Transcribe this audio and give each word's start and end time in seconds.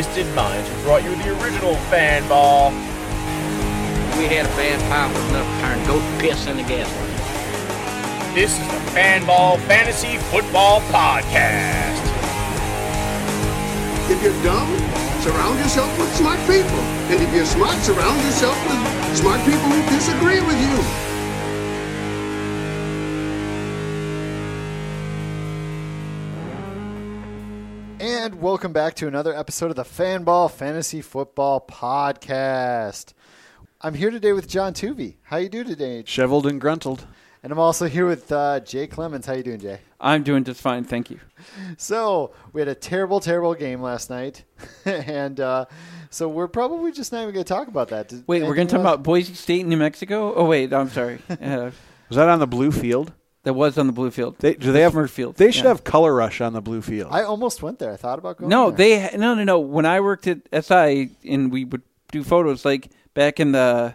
Twisted 0.00 0.34
Minds, 0.34 0.66
who 0.66 0.82
brought 0.82 1.04
you 1.04 1.14
the 1.16 1.28
original 1.44 1.74
Fanball. 1.92 2.72
We 4.16 4.24
had 4.32 4.48
a 4.48 4.52
bad 4.56 4.80
powerful 4.88 5.20
enough 5.28 5.44
to 5.44 5.60
turn 5.60 5.76
goat 5.84 6.00
piss 6.18 6.46
into 6.46 6.64
gasoline. 6.64 8.32
This 8.32 8.56
is 8.56 8.64
the 8.64 8.80
Fanball 8.96 9.60
Fantasy 9.68 10.16
Football 10.32 10.80
Podcast. 10.88 12.00
If 14.08 14.24
you're 14.24 14.32
dumb, 14.40 14.72
surround 15.20 15.58
yourself 15.60 15.92
with 15.98 16.08
smart 16.16 16.40
people. 16.48 16.80
And 17.12 17.20
if 17.20 17.28
you're 17.34 17.44
smart, 17.44 17.76
surround 17.84 18.24
yourself 18.24 18.56
with 18.72 18.80
smart 19.18 19.44
people 19.44 19.68
who 19.68 19.84
disagree 19.92 20.40
with 20.40 20.56
you. 20.64 21.09
Welcome 28.40 28.72
back 28.72 28.94
to 28.96 29.06
another 29.06 29.36
episode 29.36 29.70
of 29.70 29.76
the 29.76 29.82
Fanball 29.84 30.50
Fantasy 30.50 31.02
Football 31.02 31.60
Podcast. 31.60 33.12
I'm 33.82 33.92
here 33.94 34.10
today 34.10 34.32
with 34.32 34.48
John 34.48 34.72
Tuvey. 34.72 35.16
How 35.24 35.36
you 35.36 35.48
doing 35.50 35.66
today? 35.66 36.04
Shoveled 36.06 36.46
and 36.46 36.58
gruntled. 36.60 37.06
And 37.42 37.52
I'm 37.52 37.58
also 37.58 37.86
here 37.86 38.06
with 38.06 38.32
uh, 38.32 38.60
Jay 38.60 38.86
Clemons. 38.86 39.26
How 39.26 39.34
you 39.34 39.42
doing, 39.42 39.60
Jay? 39.60 39.80
I'm 40.00 40.22
doing 40.22 40.44
just 40.44 40.60
fine, 40.60 40.84
thank 40.84 41.10
you. 41.10 41.20
So 41.76 42.32
we 42.54 42.60
had 42.62 42.68
a 42.68 42.74
terrible, 42.74 43.20
terrible 43.20 43.54
game 43.54 43.82
last 43.82 44.08
night, 44.10 44.44
and 44.86 45.38
uh, 45.40 45.66
so 46.08 46.26
we're 46.28 46.48
probably 46.48 46.92
just 46.92 47.12
not 47.12 47.22
even 47.22 47.34
going 47.34 47.44
to 47.44 47.48
talk 47.52 47.68
about 47.68 47.88
that. 47.88 48.08
Did- 48.08 48.24
Wait, 48.26 48.42
we're 48.42 48.54
going 48.54 48.68
to 48.68 48.72
talk 48.76 48.84
else? 48.84 48.94
about 48.94 49.02
Boise 49.02 49.34
State, 49.34 49.66
New 49.66 49.76
Mexico. 49.76 50.34
Oh 50.34 50.44
wait, 50.46 50.72
I'm 50.72 50.88
sorry. 50.88 51.18
Uh, 51.30 51.70
Was 52.08 52.16
that 52.16 52.28
on 52.28 52.38
the 52.38 52.46
blue 52.46 52.72
field? 52.72 53.12
That 53.42 53.54
was 53.54 53.78
on 53.78 53.86
the 53.86 53.92
blue 53.92 54.10
field. 54.10 54.36
They, 54.38 54.54
do 54.54 54.70
they 54.72 54.82
have 54.82 54.92
Smurf 54.92 55.10
field? 55.10 55.36
They 55.36 55.50
should 55.50 55.64
Yeah. 55.64 55.70
have 55.70 55.84
color 55.84 56.14
rush 56.14 56.40
on 56.40 56.52
the 56.52 56.60
blue 56.60 56.82
field. 56.82 57.08
I 57.12 57.22
almost 57.22 57.62
went 57.62 57.78
there. 57.78 57.92
I 57.92 57.96
thought 57.96 58.18
about 58.18 58.36
going. 58.38 58.48
No, 58.50 58.70
there. 58.70 59.10
they 59.10 59.16
no 59.16 59.34
no 59.34 59.44
no. 59.44 59.58
When 59.60 59.86
I 59.86 60.00
worked 60.00 60.26
at 60.26 60.40
SI 60.64 61.10
and 61.26 61.50
we 61.50 61.64
would 61.64 61.82
do 62.12 62.22
photos 62.22 62.64
like 62.64 62.90
back 63.14 63.40
in 63.40 63.52
the 63.52 63.94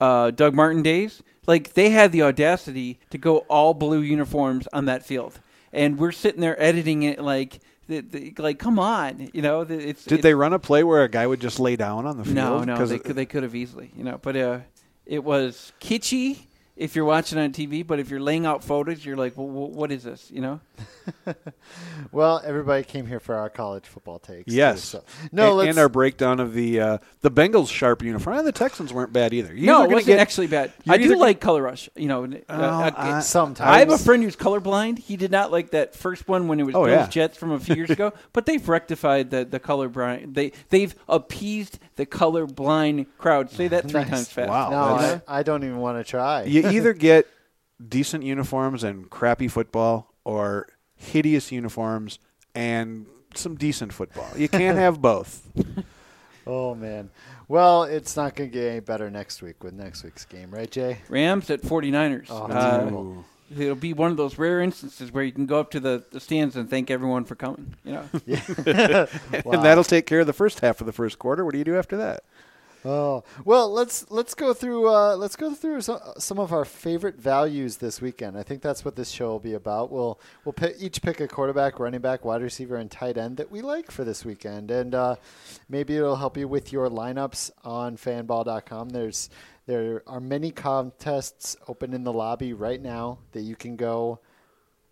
uh, 0.00 0.30
Doug 0.30 0.54
Martin 0.54 0.82
days, 0.82 1.22
like 1.46 1.72
they 1.74 1.90
had 1.90 2.12
the 2.12 2.22
audacity 2.22 2.98
to 3.10 3.18
go 3.18 3.38
all 3.48 3.72
blue 3.74 4.00
uniforms 4.00 4.68
on 4.72 4.84
that 4.86 5.04
field, 5.06 5.40
and 5.72 5.98
we're 5.98 6.12
sitting 6.12 6.40
there 6.40 6.60
editing 6.62 7.02
it 7.02 7.20
like. 7.20 7.60
The, 7.88 8.00
the, 8.00 8.34
like, 8.38 8.58
come 8.58 8.80
on, 8.80 9.30
you 9.32 9.42
know. 9.42 9.62
the- 9.62 9.78
It's, 9.78 10.02
Did 10.02 10.14
it's, 10.14 10.22
they 10.24 10.34
run 10.34 10.52
a 10.52 10.58
play 10.58 10.82
where 10.82 11.04
a 11.04 11.08
guy 11.08 11.24
would 11.24 11.40
just 11.40 11.60
lay 11.60 11.76
down 11.76 12.04
on 12.04 12.16
the 12.16 12.24
field? 12.24 12.34
No, 12.34 12.64
no, 12.64 12.76
'Cause 12.76 12.88
they 12.90 12.96
it- 12.96 13.04
could, 13.04 13.14
they 13.14 13.26
could 13.26 13.44
have 13.44 13.54
easily, 13.54 13.92
you 13.96 14.02
know. 14.02 14.18
But 14.20 14.34
uh, 14.36 14.58
it 15.06 15.22
was 15.22 15.72
kitschy 15.80 16.40
if 16.76 16.94
you're 16.94 17.04
watching 17.06 17.38
on 17.38 17.52
TV, 17.52 17.86
but 17.86 17.98
if 17.98 18.10
you're 18.10 18.20
laying 18.20 18.44
out 18.46 18.62
photos, 18.62 19.04
you're 19.04 19.16
like, 19.16 19.36
well, 19.36 19.46
what 19.48 19.90
is 19.90 20.04
this, 20.04 20.30
you 20.30 20.40
know? 20.40 20.60
Well, 22.12 22.40
everybody 22.44 22.84
came 22.84 23.06
here 23.06 23.20
for 23.20 23.34
our 23.34 23.48
college 23.50 23.84
football 23.86 24.18
takes. 24.18 24.50
too, 24.50 24.56
Yes. 24.56 24.82
so. 24.84 25.02
No, 25.32 25.48
and, 25.48 25.56
let's. 25.58 25.70
and 25.70 25.78
our 25.78 25.88
breakdown 25.88 26.38
of 26.40 26.52
the 26.54 26.80
uh, 26.80 26.98
the 27.20 27.30
Bengals 27.30 27.68
sharp 27.68 28.02
uniform. 28.02 28.38
And 28.38 28.46
the 28.46 28.52
Texans 28.52 28.92
weren't 28.92 29.12
bad 29.12 29.34
either. 29.34 29.52
You're 29.54 29.66
no, 29.66 29.82
either 29.82 29.90
it 29.90 29.94
wasn't 29.94 30.06
get- 30.08 30.18
actually 30.20 30.46
bad. 30.46 30.72
you're 30.84 30.94
I 30.94 30.98
do 30.98 31.08
gonna- 31.08 31.20
like 31.20 31.40
color 31.40 31.62
rush, 31.62 31.88
you 31.96 32.06
know. 32.06 32.24
uh, 32.24 32.28
uh, 32.48 32.90
I- 32.96 33.20
sometimes 33.20 33.68
I 33.68 33.80
have 33.80 33.90
a 33.90 33.98
friend 33.98 34.22
who's 34.22 34.36
colorblind. 34.36 34.98
He 34.98 35.16
did 35.16 35.30
not 35.30 35.50
like 35.50 35.70
that 35.72 35.94
first 35.94 36.28
one 36.28 36.46
when 36.48 36.60
it 36.60 36.64
was 36.64 36.74
Oh, 36.74 36.86
yeah. 36.86 37.06
Jets 37.08 37.36
from 37.36 37.50
a 37.52 37.58
few 37.60 37.74
years 37.74 37.90
ago, 37.96 38.12
but 38.32 38.46
they've 38.46 38.66
rectified 38.68 39.30
the 39.30 39.44
the 39.44 39.60
colorblind. 39.60 40.34
They 40.34 40.52
they've 40.70 40.94
appeased 41.08 41.78
the 41.96 42.06
colorblind 42.06 43.06
crowd. 43.18 43.50
Say 43.50 43.68
that 43.68 43.88
three 43.88 44.00
Nice. 44.02 44.10
times 44.10 44.28
fast. 44.28 44.48
Wow. 44.48 44.70
No, 44.70 44.76
I, 45.26 45.40
I 45.40 45.42
don't 45.42 45.64
even 45.64 45.78
want 45.78 45.98
to 46.04 46.08
try. 46.08 46.44
You 46.44 46.62
either 46.72 46.92
get 46.92 47.26
decent 47.88 48.24
uniforms 48.24 48.82
and 48.84 49.10
crappy 49.10 49.48
football, 49.48 50.12
or 50.24 50.66
hideous 50.94 51.52
uniforms 51.52 52.18
and 52.54 53.06
some 53.34 53.54
decent 53.54 53.92
football. 53.92 54.28
You 54.36 54.48
can't 54.48 54.78
have 54.78 55.00
both. 55.00 55.46
Oh 56.48 56.76
man. 56.76 57.10
Well, 57.48 57.82
it's 57.82 58.16
not 58.16 58.36
going 58.36 58.50
to 58.50 58.54
get 58.54 58.70
any 58.70 58.78
better 58.80 59.10
next 59.10 59.42
week 59.42 59.64
with 59.64 59.74
next 59.74 60.04
week's 60.04 60.24
game, 60.24 60.52
right, 60.52 60.70
Jay? 60.70 60.98
Rams 61.08 61.50
at 61.50 61.62
49ers. 61.62 62.26
Oh, 62.30 62.44
Uh, 62.46 63.60
it'll 63.60 63.74
be 63.74 63.92
one 63.92 64.12
of 64.12 64.16
those 64.16 64.38
rare 64.38 64.60
instances 64.60 65.10
where 65.12 65.24
you 65.24 65.32
can 65.32 65.46
go 65.46 65.58
up 65.58 65.72
to 65.72 65.80
the, 65.80 66.04
the 66.12 66.20
stands 66.20 66.54
and 66.54 66.70
thank 66.70 66.88
everyone 66.88 67.24
for 67.24 67.34
coming. 67.34 67.74
You 67.84 67.94
know, 67.94 68.08
Wow. 69.44 69.52
And 69.54 69.64
that'll 69.64 69.82
take 69.82 70.06
care 70.06 70.20
of 70.20 70.28
the 70.28 70.32
first 70.32 70.60
half 70.60 70.80
of 70.80 70.86
the 70.86 70.92
first 70.92 71.18
quarter. 71.18 71.44
What 71.44 71.50
do 71.50 71.58
you 71.58 71.64
do 71.64 71.76
after 71.76 71.96
that? 71.96 72.22
Oh 72.88 73.24
well, 73.44 73.72
let's 73.72 74.08
let's 74.12 74.36
go 74.36 74.54
through 74.54 74.88
uh, 74.88 75.16
let's 75.16 75.34
go 75.34 75.52
through 75.52 75.80
some, 75.80 75.98
some 76.18 76.38
of 76.38 76.52
our 76.52 76.64
favorite 76.64 77.16
values 77.16 77.78
this 77.78 78.00
weekend. 78.00 78.38
I 78.38 78.44
think 78.44 78.62
that's 78.62 78.84
what 78.84 78.94
this 78.94 79.10
show 79.10 79.26
will 79.26 79.40
be 79.40 79.54
about. 79.54 79.90
We'll 79.90 80.20
we'll 80.44 80.52
pick, 80.52 80.76
each 80.78 81.02
pick 81.02 81.18
a 81.18 81.26
quarterback, 81.26 81.80
running 81.80 82.00
back, 82.00 82.24
wide 82.24 82.42
receiver, 82.42 82.76
and 82.76 82.88
tight 82.88 83.18
end 83.18 83.38
that 83.38 83.50
we 83.50 83.60
like 83.60 83.90
for 83.90 84.04
this 84.04 84.24
weekend, 84.24 84.70
and 84.70 84.94
uh, 84.94 85.16
maybe 85.68 85.96
it'll 85.96 86.14
help 86.14 86.36
you 86.36 86.46
with 86.46 86.72
your 86.72 86.88
lineups 86.88 87.50
on 87.64 87.96
Fanball.com. 87.96 88.90
There's 88.90 89.30
there 89.66 90.04
are 90.06 90.20
many 90.20 90.52
contests 90.52 91.56
open 91.66 91.92
in 91.92 92.04
the 92.04 92.12
lobby 92.12 92.52
right 92.52 92.80
now 92.80 93.18
that 93.32 93.40
you 93.40 93.56
can 93.56 93.74
go 93.74 94.20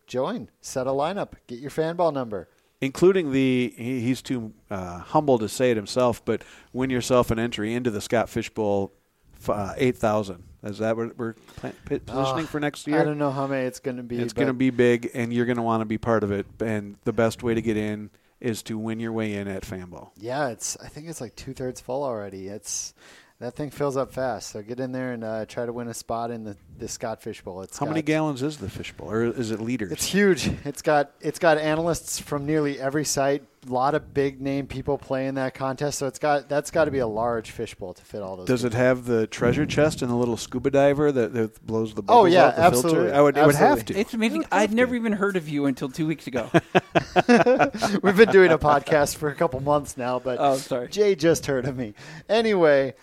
join, 0.09 0.51
set 0.61 0.89
a 0.89 0.91
lineup, 0.91 1.35
get 1.47 1.61
your 1.61 1.71
Fanball 1.71 2.13
number. 2.13 2.49
Including 2.85 3.33
the 3.33 3.73
he, 3.77 4.01
he's 4.01 4.23
too 4.23 4.53
uh, 4.71 4.99
humble 4.99 5.39
to 5.39 5.49
say 5.49 5.71
it 5.71 5.77
himself, 5.77 6.25
but 6.25 6.43
win 6.73 6.91
yourself 6.91 7.31
an 7.31 7.39
entry 7.39 7.75
into 7.75 7.91
the 7.91 8.01
Scott 8.01 8.29
Fishbowl 8.29 8.93
uh, 9.49 9.75
eight 9.77 9.97
thousand. 9.97 10.45
Is 10.63 10.79
that 10.79 10.97
what 10.97 11.19
we're 11.19 11.35
positioning 11.85 12.45
Uh, 12.45 12.47
for 12.47 12.59
next 12.59 12.87
year? 12.87 13.01
I 13.01 13.05
don't 13.05 13.19
know 13.19 13.31
how 13.31 13.47
many 13.47 13.67
it's 13.67 13.81
going 13.81 13.99
to 13.99 14.03
be. 14.03 14.19
It's 14.19 14.33
going 14.33 14.49
to 14.49 14.55
be 14.55 14.71
big, 14.71 15.11
and 15.13 15.33
you're 15.33 15.45
going 15.45 15.59
to 15.59 15.63
want 15.63 15.83
to 15.83 15.85
be 15.87 15.99
part 15.99 16.25
of 16.25 16.33
it. 16.33 16.47
And 16.61 16.97
the 17.05 17.13
best 17.13 17.43
way 17.43 17.55
to 17.55 17.61
get 17.61 17.77
in 17.77 18.09
is 18.41 18.63
to 18.65 18.79
win 18.79 19.01
your 19.01 19.13
way 19.13 19.35
in 19.35 19.47
at 19.49 19.63
Fanball. 19.63 20.11
Yeah, 20.17 20.49
it's. 20.49 20.77
I 20.83 20.89
think 20.89 21.09
it's 21.09 21.21
like 21.21 21.37
two 21.37 21.53
thirds 21.53 21.81
full 21.81 22.03
already. 22.03 22.49
It's 22.49 22.95
that 23.41 23.55
thing 23.57 23.71
fills 23.71 23.97
up 23.97 24.13
fast. 24.13 24.51
So 24.51 24.63
get 24.63 24.81
in 24.81 24.93
there 24.93 25.13
and 25.13 25.25
uh, 25.25 25.45
try 25.47 25.67
to 25.67 25.73
win 25.73 25.89
a 25.89 25.95
spot 25.95 26.31
in 26.31 26.45
the 26.45 26.57
the 26.77 26.89
Scott 26.89 27.23
Fish 27.23 27.41
Bowl. 27.41 27.63
It's 27.63 27.79
How 27.79 27.87
many 27.87 28.03
gallons 28.03 28.43
is 28.43 28.57
the 28.57 28.69
fishbowl, 28.69 29.09
or 29.09 29.23
is 29.23 29.53
it 29.53 29.61
liters? 29.61 29.93
It's 29.93 30.05
huge. 30.07 30.51
It's 30.65 30.83
got 30.83 31.13
it's 31.21 31.39
got 31.39 31.59
analysts 31.59 32.19
from 32.19 32.47
nearly 32.47 32.81
every 32.81 33.05
site. 33.05 33.45
A 33.69 33.73
lot 33.73 33.95
of 33.95 34.13
big 34.13 34.41
name 34.43 34.67
people 34.67 34.99
play 34.99 35.27
in 35.29 35.37
that 35.37 35.55
contest. 35.55 35.99
So 36.01 36.07
it's 36.09 36.19
got 36.19 36.49
that's 36.49 36.71
got 36.73 36.87
to 36.87 36.91
be 36.91 36.99
a 36.99 37.07
large 37.07 37.51
fishbowl 37.53 37.95
to 37.95 38.05
fit 38.05 38.23
all 38.23 38.37
those. 38.37 38.47
Does 38.47 38.65
it 38.65 38.75
have 38.75 39.05
the 39.05 39.27
treasure 39.29 39.65
chest 39.67 40.03
and 40.03 40.11
the 40.11 40.17
little 40.17 40.37
scuba 40.37 40.71
diver 40.71 41.13
that, 41.13 41.33
that 41.33 41.65
blows 41.65 41.95
the 41.95 42.03
bubbles 42.03 42.23
Oh, 42.23 42.27
yeah, 42.27 42.47
out 42.47 42.57
the 42.57 42.63
absolutely. 42.63 43.01
filter? 43.05 43.15
I 43.15 43.21
would, 43.23 43.37
it 43.39 43.47
would 43.47 43.55
have 43.55 43.85
to. 43.87 43.99
it's 43.99 44.13
amazing. 44.15 44.39
would 44.41 44.49
have 44.53 44.63
I'd 44.63 44.71
to. 44.71 44.75
never 44.77 44.95
even 44.97 45.13
heard 45.13 45.37
of 45.37 45.49
you 45.49 45.67
until 45.67 45.89
two 45.89 46.07
weeks 46.09 46.27
ago. 46.27 46.51
We've 48.03 48.17
been 48.17 48.31
doing 48.31 48.51
a 48.51 48.59
podcast 48.59 49.17
for 49.17 49.29
a 49.29 49.35
couple 49.35 49.61
months 49.61 49.97
now, 49.97 50.19
but 50.19 50.39
Oh, 50.41 50.57
sorry. 50.57 50.89
Jay 50.89 51.15
just 51.15 51.47
heard 51.47 51.67
of 51.67 51.77
me. 51.77 51.95
Anyway, 52.29 52.95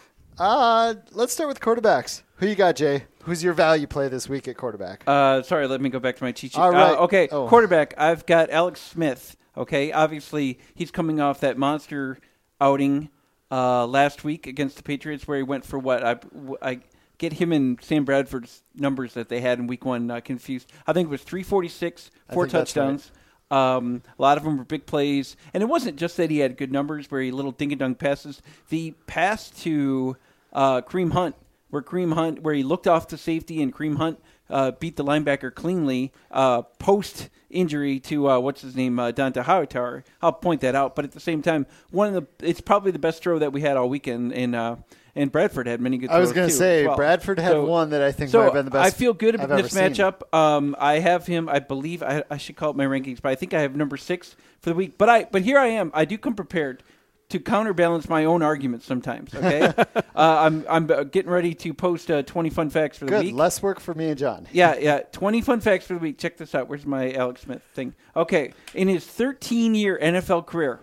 uh, 0.42 0.96
let's 1.12 1.34
start 1.34 1.48
with 1.48 1.60
quarterbacks. 1.60 2.24
Who 2.38 2.48
you 2.48 2.56
got, 2.56 2.76
Jay? 2.76 3.04
Who's 3.24 3.44
your 3.44 3.54
value 3.54 3.86
play 3.86 4.08
this 4.08 4.28
week 4.28 4.48
at 4.48 4.58
quarterback? 4.58 5.04
Uh, 5.06 5.44
sorry, 5.44 5.68
let 5.68 5.80
me 5.82 5.90
go 5.90 6.00
back 6.00 6.16
to 6.18 6.24
my 6.24 6.32
cheat 6.32 6.54
sheet. 6.54 6.60
All 6.60 6.72
right. 6.72 6.94
Uh, 6.94 7.04
okay, 7.04 7.28
Oh. 7.32 7.48
quarterback. 7.48 7.94
I've 7.98 8.26
got 8.26 8.50
Alex 8.50 8.82
Smith. 8.82 9.38
Okay, 9.56 9.92
obviously 9.92 10.60
he's 10.74 10.90
coming 10.92 11.20
off 11.20 11.42
that 11.42 11.58
monster 11.58 12.18
outing 12.60 13.10
uh, 13.52 13.86
last 13.86 14.24
week 14.24 14.48
against 14.48 14.78
the 14.78 14.84
Patriots, 14.84 15.28
where 15.28 15.38
he 15.38 15.44
went 15.44 15.66
for 15.66 15.78
what 15.78 16.04
I, 16.04 16.16
I 16.62 16.80
get 17.20 17.34
him 17.34 17.52
and 17.52 17.78
Sam 17.84 18.06
Bradford's 18.06 18.64
numbers 18.74 19.14
that 19.14 19.30
they 19.30 19.42
had 19.42 19.60
in 19.60 19.68
Week 19.68 19.86
One 19.86 20.10
uh, 20.10 20.22
confused. 20.22 20.72
I 20.88 20.94
think 20.94 21.08
it 21.08 21.12
was 21.12 21.22
three 21.22 21.44
forty 21.44 21.68
six, 21.68 22.10
four 22.34 22.46
think 22.46 22.54
that's 22.54 22.76
right. 22.76 22.84
touchdowns. 22.84 23.12
Um, 23.52 24.02
a 24.18 24.22
lot 24.22 24.38
of 24.38 24.46
them 24.46 24.58
were 24.58 24.64
big 24.64 24.86
plays, 24.86 25.36
and 25.54 25.62
it 25.62 25.66
wasn't 25.68 25.98
just 25.98 26.16
that 26.18 26.32
he 26.32 26.40
had 26.40 26.56
good 26.58 26.72
numbers, 26.72 27.12
where 27.12 27.22
he 27.22 27.30
little 27.32 27.52
ding 27.52 27.74
a 27.74 27.76
dunk 27.76 28.00
passes. 28.00 28.42
The 28.70 28.92
pass 29.06 29.50
to 29.64 30.16
uh, 30.54 30.82
Kareem 30.82 31.14
Hunt, 31.14 31.36
where 31.70 31.82
Kareem 31.82 32.14
Hunt, 32.14 32.42
where 32.42 32.54
he 32.54 32.64
looked 32.64 32.88
off 32.88 33.08
to 33.08 33.18
safety, 33.18 33.62
and 33.62 33.74
Kareem 33.74 33.98
Hunt 33.98 34.20
uh, 34.50 34.72
beat 34.72 34.98
the 34.98 35.04
linebacker 35.04 35.54
cleanly 35.54 36.12
uh, 36.30 36.62
post 36.80 37.30
injury 37.50 38.00
to 38.00 38.30
uh, 38.30 38.40
what's 38.40 38.62
his 38.62 38.76
name 38.76 39.00
uh, 39.00 39.12
Dont'a 39.12 39.44
Hightower. 39.44 40.04
I'll 40.22 40.34
point 40.34 40.62
that 40.62 40.76
out. 40.76 40.96
But 40.96 41.06
at 41.06 41.12
the 41.12 41.20
same 41.20 41.42
time, 41.42 41.66
one 41.90 42.14
of 42.14 42.28
the 42.40 42.48
it's 42.48 42.62
probably 42.62 42.92
the 42.92 43.00
best 43.00 43.24
throw 43.24 43.40
that 43.40 43.54
we 43.54 43.62
had 43.62 43.78
all 43.78 43.90
weekend. 43.90 44.34
And 44.34 44.56
uh, 44.56 44.76
and 45.16 45.32
Bradford 45.32 45.68
had 45.68 45.82
many 45.82 45.98
good. 45.98 46.10
Throws. 46.10 46.18
I 46.18 46.22
was 46.22 46.32
going 46.32 46.50
to 46.50 46.54
say 46.54 46.86
Bradford 46.86 47.40
had 47.40 47.58
one 47.58 47.90
that 47.90 48.02
I 48.02 48.12
think 48.12 48.32
so 48.32 48.40
might 48.40 48.46
have 48.46 48.54
been 48.54 48.66
the 48.66 48.72
best. 48.72 48.96
I 48.96 48.98
feel 48.98 49.14
good 49.14 49.36
I've 49.36 49.46
about 49.46 49.62
this 49.62 49.74
matchup. 49.74 50.34
Um, 50.34 50.76
I 50.80 51.00
have 51.00 51.28
him. 51.28 51.50
I 51.50 51.60
believe 51.60 52.04
I, 52.04 52.24
I 52.30 52.38
should 52.38 52.56
call 52.56 52.72
it 52.72 52.76
my 52.76 52.86
rankings, 52.86 53.22
but 53.22 53.32
I 53.32 53.36
think 53.36 53.54
I 53.54 53.62
have 53.62 53.76
number 53.76 53.98
six 53.98 54.36
for 54.60 54.70
the 54.70 54.76
week. 54.76 54.98
But 54.98 55.10
I 55.10 55.24
but 55.26 55.42
here 55.42 55.58
I 55.58 55.68
am. 55.68 55.92
I 55.94 56.06
do 56.06 56.18
come 56.18 56.34
prepared 56.34 56.84
to 57.32 57.40
counterbalance 57.40 58.08
my 58.08 58.26
own 58.26 58.42
arguments 58.42 58.86
sometimes. 58.86 59.34
Okay, 59.34 59.62
uh, 59.86 59.94
I'm 60.16 60.66
I'm 60.70 60.88
getting 61.10 61.30
ready 61.32 61.54
to 61.56 61.74
post 61.74 62.10
uh, 62.12 62.24
20 62.24 62.50
fun 62.50 62.70
facts 62.70 62.98
for 62.98 63.06
the 63.06 63.12
Good, 63.12 63.26
week. 63.26 63.36
less 63.36 63.62
work 63.62 63.80
for 63.80 63.94
me 63.94 64.10
and 64.10 64.18
John. 64.18 64.48
Yeah, 64.52 64.76
yeah. 64.78 65.00
20 65.12 65.42
fun 65.42 65.60
facts 65.62 65.88
for 65.88 65.94
the 65.94 66.00
week. 66.00 66.18
Check 66.18 66.38
this 66.38 66.54
out. 66.54 66.68
Where's 66.68 66.86
my 66.86 67.12
Alex 67.14 67.42
Smith 67.42 67.64
thing? 67.74 67.94
Okay. 68.16 68.54
In 68.74 68.88
his 68.88 69.06
13 69.06 69.76
year 69.76 70.00
NFL 70.02 70.46
career 70.46 70.80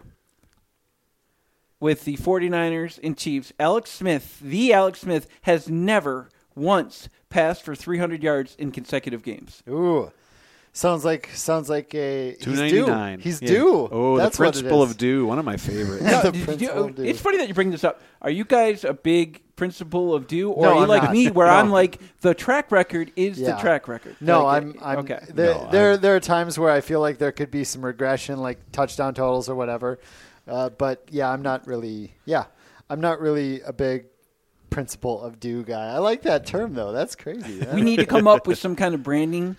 with 1.81 2.05
the 2.05 2.17
49ers 2.17 2.99
and 3.03 3.17
Chiefs, 3.17 3.53
Alex 3.61 3.91
Smith, 3.91 4.39
the 4.41 4.73
Alex 4.73 5.01
Smith, 5.01 5.29
has 5.43 5.69
never 5.69 6.29
once 6.55 7.09
passed 7.31 7.63
for 7.63 7.75
300 7.75 8.23
yards 8.23 8.57
in 8.57 8.73
consecutive 8.73 9.23
games. 9.23 9.63
Ooh, 9.69 10.11
sounds 10.79 11.05
like 11.05 11.29
sounds 11.35 11.69
like 11.69 11.95
a 11.95 12.37
Two 12.41 12.51
he's 12.53 12.71
due. 12.73 12.87
nine. 12.87 13.21
He's 13.21 13.41
due. 13.41 13.89
Oh, 13.91 14.17
That's 14.17 14.37
the 14.37 14.45
what 14.45 14.53
principle 14.55 14.83
of 14.83 14.97
due. 14.97 15.27
One 15.27 15.39
of 15.39 15.45
my 15.45 15.57
favorites. 15.57 16.05
Yeah, 16.05 16.23
the 16.31 16.33
Did 16.33 16.61
you- 16.63 16.71
of 16.71 16.95
due. 16.95 17.05
it's 17.05 17.21
funny 17.21 17.39
that 17.39 17.49
you 17.49 17.55
bring 17.55 17.71
this 17.71 17.85
up. 17.85 18.01
Are 18.23 18.31
you 18.31 18.45
guys 18.45 18.85
a 18.85 18.95
big 18.95 19.43
principle 19.57 20.15
of 20.15 20.27
due, 20.29 20.51
or 20.51 20.67
No, 20.67 20.69
are 20.71 20.75
you 20.77 20.81
I'm 20.83 20.89
like 20.89 21.03
not. 21.03 21.13
me, 21.13 21.31
where 21.31 21.47
No. 21.53 21.53
I'm 21.55 21.71
like 21.71 21.99
the 22.21 22.33
track 22.35 22.71
record 22.71 23.11
is 23.17 23.39
Yeah. 23.41 23.53
the 23.57 23.61
track 23.61 23.89
record? 23.89 24.17
No, 24.21 24.45
Like, 24.45 24.63
I'm. 24.63 24.75
I'm 24.81 24.99
okay. 25.01 25.21
There, 25.31 25.55
No, 25.55 25.69
there, 25.71 25.91
I'm- 25.93 26.01
there 26.01 26.17
are 26.17 26.21
times 26.21 26.59
where 26.59 26.71
I 26.71 26.81
feel 26.81 27.01
like 27.01 27.19
there 27.19 27.33
could 27.33 27.51
be 27.51 27.65
some 27.65 27.85
regression, 27.85 28.39
like 28.39 28.59
touchdown 28.73 29.15
totals 29.15 29.49
or 29.49 29.55
whatever. 29.57 29.99
Uh, 30.47 30.69
but 30.71 31.05
yeah, 31.11 31.29
I'm 31.31 31.43
not 31.43 31.67
really. 31.67 32.15
Yeah, 32.25 32.45
I'm 32.89 33.01
not 33.01 33.21
really 33.21 33.61
a 33.63 33.73
big 33.73 34.07
principle 34.71 35.21
of 35.23 35.41
due 35.41 35.65
guy. 35.65 35.89
I 35.89 35.99
like 35.99 36.23
that 36.23 36.47
term 36.47 36.75
though. 36.75 36.93
That's 36.93 37.17
crazy. 37.17 37.67
we 37.75 37.81
need 37.83 37.97
to 37.97 38.07
come 38.07 38.29
up 38.29 38.47
with 38.47 38.59
some 38.59 38.77
kind 38.77 38.95
of 38.95 39.03
branding 39.03 39.57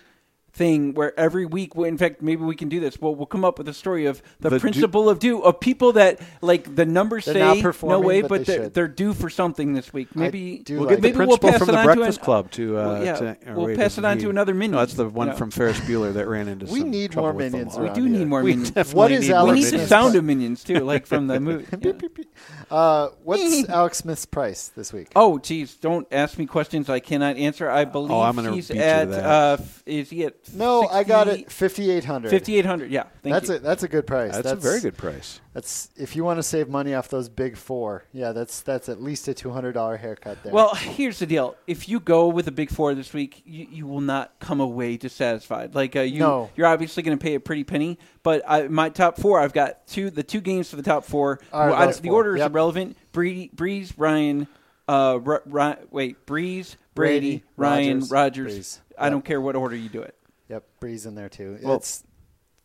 thing 0.52 0.94
where 0.94 1.18
every 1.18 1.46
week, 1.46 1.76
well, 1.76 1.86
in 1.86 1.96
fact, 1.96 2.22
maybe 2.22 2.42
we 2.42 2.56
can 2.56 2.68
do 2.68 2.80
this. 2.80 3.00
Well, 3.00 3.14
we'll 3.14 3.26
come 3.26 3.44
up 3.44 3.58
with 3.58 3.68
a 3.68 3.74
story 3.74 4.06
of 4.06 4.20
the, 4.40 4.50
The 4.50 4.58
principle 4.60 5.08
of 5.08 5.18
due 5.18 5.40
of 5.42 5.60
people 5.60 5.92
that 5.92 6.20
like 6.42 6.74
the 6.74 6.84
numbers 6.84 7.24
They're 7.26 7.62
say 7.62 7.62
no 7.82 8.00
way, 8.00 8.22
but 8.22 8.28
but, 8.30 8.46
they 8.46 8.56
they're, 8.58 8.68
they're 8.68 8.88
due 8.88 9.14
for 9.14 9.30
something 9.30 9.74
this 9.74 9.92
week. 9.92 10.14
Maybe 10.16 10.62
We'll 10.68 10.80
like 10.80 10.88
get 10.88 10.96
the 10.96 11.02
maybe 11.08 11.18
we'll 11.18 11.38
principle 11.38 11.50
pass 11.50 11.58
from 11.60 11.68
it 11.68 11.72
the 11.72 11.78
on 11.78 11.86
to 11.86 11.94
Breakfast 11.94 12.18
an- 12.18 12.24
Club 12.24 12.50
to. 12.52 12.78
Uh, 12.78 12.82
Well, 12.84 13.04
yeah, 13.04 13.16
to 13.16 13.36
or 13.50 13.54
we'll 13.54 13.66
wait, 13.66 13.76
pass 13.78 13.96
it 13.98 14.04
on 14.04 14.16
he- 14.18 14.24
to 14.24 14.30
another 14.30 14.54
minion. 14.54 14.72
No, 14.72 14.78
that's 14.78 14.94
the 14.94 15.08
one 15.08 15.28
Yeah. 15.28 15.34
from 15.34 15.50
Ferris 15.50 15.78
Bueller 15.80 16.12
that 16.14 16.26
ran 16.28 16.48
into. 16.48 16.66
We 16.66 16.80
some 16.80 16.90
need 16.90 17.12
trouble 17.12 17.28
more 17.28 17.32
with 17.34 17.52
minions 17.52 17.74
them. 17.74 17.82
we 17.84 17.90
do 17.90 18.08
need 18.08 18.26
more 18.26 18.42
We 18.42 18.50
minions. 18.50 18.70
definitely 18.72 18.98
What 18.98 19.12
is 19.12 19.20
need 19.28 19.32
Alex 19.34 19.46
more 19.46 19.54
We 19.54 19.60
need 19.60 19.70
the 19.80 19.86
sound 19.86 20.10
pri- 20.12 20.18
of 20.18 20.24
minions 20.24 20.64
too, 20.64 20.80
like 20.80 21.06
from 21.06 21.26
the 21.28 21.38
movie. 21.48 21.66
Uh, 22.70 23.08
what's 23.24 23.64
Alex 23.68 23.98
Smith's 23.98 24.26
price 24.26 24.68
this 24.68 24.92
week? 24.92 25.08
Oh, 25.16 25.38
geez! 25.38 25.74
Don't 25.74 26.06
ask 26.12 26.38
me 26.38 26.46
questions 26.46 26.88
I 26.88 27.00
cannot 27.00 27.36
answer. 27.36 27.68
I 27.68 27.84
believe 27.84 28.12
Oh, 28.12 28.20
I'm 28.20 28.36
gonna 28.36 28.52
he's 28.52 28.68
beat 28.68 28.76
you 28.76 28.80
to 28.80 28.86
at. 28.86 29.08
Uh, 29.12 29.56
is 29.86 30.10
he 30.10 30.24
at? 30.24 30.34
No, 30.54 30.86
I 30.88 31.04
got 31.04 31.28
it. 31.28 31.50
Fifty 31.50 31.90
eight 31.90 32.04
hundred. 32.04 32.30
5800 32.30 32.90
yeah 32.90 33.04
thank 33.22 33.34
That's 33.34 33.48
you. 33.48 33.54
a 33.56 33.58
that's 33.58 33.82
a 33.82 33.88
good 33.88 34.06
price. 34.06 34.32
That's, 34.34 34.50
a 34.52 34.56
very 34.56 34.80
good 34.80 34.96
price. 34.96 35.40
That's 35.52 35.90
if 35.96 36.16
you 36.16 36.24
want 36.24 36.38
to 36.38 36.42
save 36.42 36.68
money 36.68 36.94
off 36.94 37.08
those 37.08 37.28
big 37.28 37.56
four. 37.56 38.04
Yeah, 38.12 38.32
that's 38.32 38.60
that's 38.62 38.88
at 38.88 39.02
least 39.02 39.28
a 39.28 39.34
two 39.34 39.50
hundred 39.50 39.72
dollar 39.72 39.96
haircut 39.96 40.42
there. 40.42 40.52
well 40.52 40.74
here's 40.74 41.18
the 41.18 41.26
deal 41.26 41.56
if 41.66 41.88
you 41.88 42.00
go 42.00 42.28
with 42.28 42.48
a 42.48 42.52
big 42.52 42.70
four 42.70 42.94
this 42.94 43.12
week 43.12 43.42
you, 43.44 43.66
you 43.70 43.86
will 43.86 44.00
not 44.00 44.32
come 44.40 44.60
away 44.60 44.96
dissatisfied 44.96 45.74
like 45.74 45.94
uh, 45.96 46.00
you 46.00 46.20
No. 46.20 46.50
you're 46.56 46.66
obviously 46.66 47.02
going 47.02 47.18
to 47.18 47.22
pay 47.22 47.34
a 47.34 47.40
pretty 47.40 47.64
penny 47.64 47.98
but 48.22 48.42
I, 48.46 48.68
my 48.68 48.88
top 48.88 49.18
four 49.18 49.40
i've 49.40 49.52
got 49.52 49.86
two 49.86 50.10
the 50.10 50.22
two 50.22 50.40
games 50.40 50.68
for 50.70 50.76
the 50.76 50.82
top 50.82 51.04
four 51.04 51.40
All 51.52 51.60
right, 51.66 51.70
Well, 51.78 51.88
I- 51.88 51.92
the 51.92 52.02
four. 52.08 52.12
order 52.14 52.34
is 52.36 52.40
Yep. 52.40 52.50
irrelevant 52.52 52.96
Bree, 53.12 53.50
Brees 53.54 53.92
ryan 53.96 54.46
uh, 54.88 55.18
R- 55.24 55.42
Ry- 55.46 55.78
wait 55.90 56.26
Brees 56.26 56.76
brady, 56.94 57.38
Brady, 57.38 57.44
ryan 57.56 57.98
Rodgers, 58.00 58.10
rogers 58.10 58.54
Brees. 58.56 58.78
i 58.98 59.04
Yep. 59.04 59.10
don't 59.12 59.24
care 59.24 59.40
what 59.40 59.56
order 59.56 59.76
you 59.76 59.88
do 59.88 60.02
it 60.02 60.14
yep, 60.50 60.64
Brees 60.80 61.06
in 61.06 61.14
there 61.14 61.28
too. 61.30 61.58
Well, 61.62 61.76
it's 61.76 62.04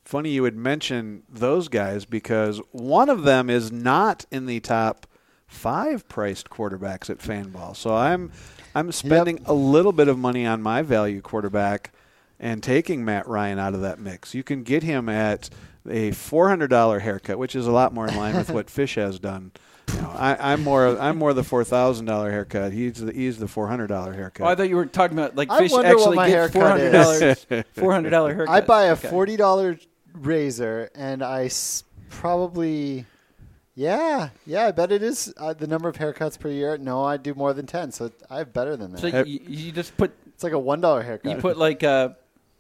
Funny 0.06 0.30
you 0.30 0.44
would 0.44 0.56
mention 0.56 1.24
those 1.28 1.68
guys 1.68 2.06
because 2.06 2.62
one 2.72 3.10
of 3.10 3.24
them 3.24 3.50
is 3.50 3.72
not 3.72 4.24
in 4.30 4.46
the 4.46 4.60
top 4.60 5.08
five 5.48 6.08
priced 6.08 6.52
quarterbacks 6.52 7.10
at 7.10 7.18
Fanball. 7.18 7.76
So 7.76 7.96
I'm 7.96 8.32
I'm 8.76 8.92
spending 8.92 9.40
a 9.48 9.54
little 9.56 9.92
bit 9.92 10.08
of 10.08 10.20
money 10.20 10.46
on 10.46 10.62
my 10.62 10.84
value 10.84 11.22
quarterback 11.22 11.92
and 12.40 12.62
taking 12.62 13.04
Matt 13.04 13.28
Ryan 13.28 13.58
out 13.58 13.74
of 13.74 13.82
that 13.82 13.98
mix. 13.98 14.36
You 14.36 14.44
can 14.44 14.62
get 14.62 14.84
him 14.84 15.10
at 15.10 15.50
a 15.90 16.12
four 16.12 16.50
hundred 16.50 16.68
dollar 16.68 17.00
haircut, 17.00 17.40
which 17.40 17.56
is 17.56 17.66
a 17.66 17.72
lot 17.72 17.92
more 17.92 18.08
in 18.08 18.16
line 18.16 18.36
with 18.36 18.52
what 18.52 18.70
Fish 18.70 18.94
has 18.96 19.18
done. 19.18 19.54
You 19.94 20.02
know, 20.02 20.10
I, 20.18 20.54
I'm 20.54 20.64
more 20.64 20.98
I'm 21.00 21.18
more 21.18 21.34
the 21.34 21.44
four 21.44 21.64
thousand 21.64 22.06
dollar 22.06 22.32
haircut. 22.32 22.74
He's 22.74 22.94
the 22.96 23.12
he's 23.14 23.38
the 23.38 23.48
four 23.48 23.68
hundred 23.68 23.88
dollar 23.88 24.14
haircut. 24.14 24.46
oh, 24.48 24.50
i 24.50 24.56
thought 24.56 24.70
you 24.70 24.76
were 24.76 24.86
talking 24.86 25.18
about 25.18 25.36
like 25.36 25.52
I 25.52 25.60
fish 25.60 25.72
wonder 25.72 25.90
what 25.90 25.98
actually 26.00 26.16
my 26.16 26.30
gets 26.30 26.54
haircut 26.54 26.80
$400 26.80 27.66
$400 27.76 28.36
haircut 28.36 28.50
I 28.56 28.62
buy 28.62 28.86
a 28.86 28.94
Okay. 28.94 29.10
forty 29.10 29.36
dollar 29.38 29.78
razor 30.14 30.90
and 30.96 31.24
I 31.24 31.46
s- 31.46 31.84
probably. 32.10 33.06
Yeah, 33.78 34.30
yeah, 34.46 34.68
I 34.68 34.72
bet 34.72 34.94
it 34.94 35.04
is 35.04 35.34
uh, 35.36 35.52
the 35.54 35.68
number 35.68 35.90
of 35.90 35.98
haircuts 35.98 36.40
per 36.40 36.48
year. 36.50 36.78
No, 36.78 37.04
I 37.04 37.18
do 37.18 37.34
more 37.34 37.54
than 37.54 37.66
ten, 37.66 37.92
so 37.92 38.10
I 38.30 38.38
have 38.38 38.54
better 38.54 38.78
than 38.78 38.94
that. 38.94 39.02
so 39.02 39.08
you, 39.26 39.40
you 39.46 39.72
just 39.74 39.98
put 39.98 40.14
it's 40.28 40.46
like 40.46 40.54
a 40.54 40.60
one 40.60 40.80
dollar 40.80 41.04
haircut. 41.04 41.30
You 41.30 41.38
put 41.42 41.58
like 41.58 41.84
uh, 41.84 42.10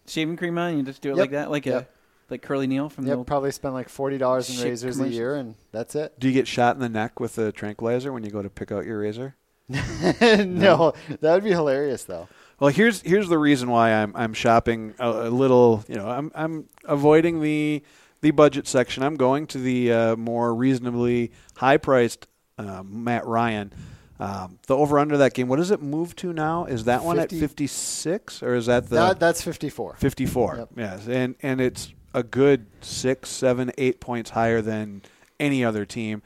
shaving 0.07 0.35
cream 0.35 0.57
on. 0.57 0.75
You 0.77 0.83
just 0.83 1.01
do 1.01 1.11
it 1.11 1.15
Yep. 1.15 1.19
like 1.19 1.31
that, 1.31 1.51
like 1.51 1.65
Yep. 1.65 1.83
a 1.83 1.87
like 2.29 2.41
Curly 2.41 2.67
Neal 2.67 2.89
from 2.89 3.05
the 3.05 3.09
Yep, 3.11 3.17
old. 3.19 3.27
probably 3.27 3.51
spend 3.51 3.73
like 3.73 3.89
forty 3.89 4.17
dollars 4.17 4.49
in 4.49 4.55
Shit 4.55 4.65
razors 4.65 4.99
a 4.99 5.07
year, 5.07 5.35
and 5.35 5.55
that's 5.71 5.95
it. 5.95 6.19
Do 6.19 6.27
you 6.27 6.33
get 6.33 6.47
shot 6.47 6.75
in 6.75 6.81
the 6.81 6.89
neck 6.89 7.19
with 7.19 7.37
a 7.37 7.51
tranquilizer 7.51 8.11
when 8.11 8.23
you 8.23 8.31
go 8.31 8.41
to 8.41 8.49
pick 8.49 8.71
out 8.71 8.85
your 8.85 8.99
razor? 8.99 9.35
no, 9.67 10.93
that 11.07 11.33
would 11.33 11.43
be 11.43 11.51
hilarious 11.51 12.03
though. 12.03 12.27
Well, 12.59 12.69
here's 12.71 13.01
here's 13.01 13.27
the 13.29 13.37
reason 13.37 13.69
why 13.69 13.91
I'm 13.91 14.13
I'm 14.15 14.33
shopping 14.33 14.93
a, 14.99 15.09
a 15.09 15.29
little. 15.29 15.83
You 15.87 15.95
know, 15.95 16.07
I'm 16.07 16.31
I'm 16.35 16.69
avoiding 16.85 17.41
the 17.41 17.83
the 18.21 18.31
budget 18.31 18.67
section. 18.67 19.03
I'm 19.03 19.15
going 19.15 19.47
to 19.47 19.57
the 19.57 19.91
uh, 19.91 20.15
more 20.15 20.53
reasonably 20.53 21.31
high 21.57 21.77
priced 21.77 22.27
uh, 22.57 22.83
Matt 22.83 23.25
Ryan. 23.25 23.73
Um, 24.17 24.59
the 24.67 24.77
over 24.77 24.97
under 24.97 25.17
that 25.17 25.33
game. 25.33 25.49
What 25.49 25.57
does 25.57 25.71
it 25.71 25.81
move 25.81 26.15
to 26.17 26.31
now? 26.31 26.63
Is 26.65 26.85
that 26.85 27.03
one 27.03 27.19
at 27.19 27.29
fifty 27.31 27.67
six 27.67 28.41
or 28.41 28.55
is 28.55 28.67
that 28.67 28.87
the 28.89 28.95
that, 28.95 29.19
that's 29.19 29.41
fifty 29.41 29.67
four. 29.69 29.95
fifty 29.97 30.25
four? 30.25 30.55
Yep. 30.57 30.69
Yes, 30.77 31.07
and 31.07 31.35
and 31.41 31.59
it's 31.59 31.93
a 32.15 32.23
good 32.23 32.65
six, 32.79 33.29
seven, 33.29 33.71
eight 33.77 33.99
points 33.99 34.31
higher 34.31 34.61
than 34.61 35.01
any 35.37 35.65
other 35.65 35.85
team. 35.85 36.23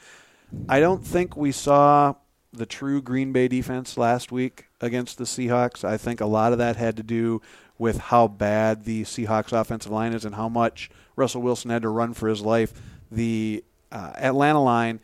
I 0.69 0.79
don't 0.79 1.03
think 1.03 1.35
we 1.35 1.51
saw 1.51 2.13
the 2.53 2.67
true 2.67 3.01
Green 3.01 3.33
Bay 3.33 3.47
defense 3.47 3.97
last 3.97 4.31
week 4.31 4.67
against 4.79 5.17
the 5.17 5.23
Seahawks. 5.23 5.83
I 5.83 5.97
think 5.97 6.21
a 6.21 6.27
lot 6.27 6.51
of 6.51 6.59
that 6.59 6.75
had 6.75 6.95
to 6.97 7.03
do 7.03 7.41
with 7.79 7.97
how 7.97 8.27
bad 8.27 8.85
the 8.85 9.01
Seahawks 9.03 9.51
offensive 9.51 9.91
line 9.91 10.13
is 10.13 10.25
and 10.25 10.35
how 10.35 10.47
much 10.47 10.91
Russell 11.15 11.41
Wilson 11.41 11.71
had 11.71 11.81
to 11.81 11.89
run 11.89 12.13
for 12.13 12.27
his 12.27 12.41
life. 12.41 12.71
The 13.11 13.63
uh, 13.91 14.13
Atlanta 14.15 14.61
line, 14.61 14.99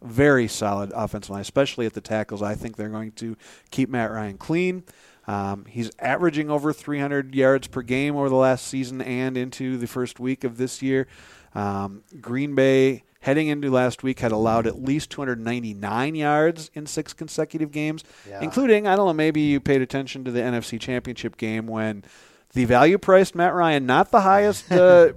very 0.00 0.48
solid 0.48 0.92
offensive 0.94 1.30
line, 1.30 1.42
especially 1.42 1.84
at 1.84 1.92
the 1.92 2.00
tackles. 2.00 2.40
I 2.40 2.54
think 2.54 2.76
they're 2.76 2.88
going 2.88 3.12
to 3.12 3.36
keep 3.70 3.90
Matt 3.90 4.10
Ryan 4.10 4.38
clean. 4.38 4.84
Um, 5.26 5.64
he's 5.68 5.90
averaging 6.00 6.50
over 6.50 6.72
300 6.72 7.34
yards 7.34 7.68
per 7.68 7.82
game 7.82 8.16
over 8.16 8.28
the 8.28 8.34
last 8.34 8.66
season 8.66 9.00
and 9.00 9.36
into 9.36 9.76
the 9.76 9.86
first 9.86 10.18
week 10.18 10.42
of 10.44 10.56
this 10.56 10.82
year. 10.82 11.06
Um, 11.54 12.02
Green 12.20 12.54
Bay, 12.54 13.04
heading 13.20 13.46
into 13.48 13.70
last 13.70 14.02
week, 14.02 14.18
had 14.20 14.32
allowed 14.32 14.66
at 14.66 14.82
least 14.82 15.10
299 15.10 16.14
yards 16.14 16.70
in 16.74 16.86
six 16.86 17.12
consecutive 17.12 17.70
games, 17.70 18.02
Yeah. 18.28 18.40
including, 18.42 18.86
I 18.86 18.96
don't 18.96 19.06
know, 19.06 19.12
maybe 19.12 19.40
you 19.42 19.60
paid 19.60 19.80
attention 19.80 20.24
to 20.24 20.30
the 20.30 20.40
NFC 20.40 20.78
Championship 20.80 21.36
game 21.36 21.66
when 21.66 22.02
the 22.54 22.64
value 22.64 22.98
priced 22.98 23.34
Matt 23.34 23.54
Ryan, 23.54 23.86
not 23.86 24.10
the 24.10 24.22
highest 24.22 24.72
uh, 24.72 25.12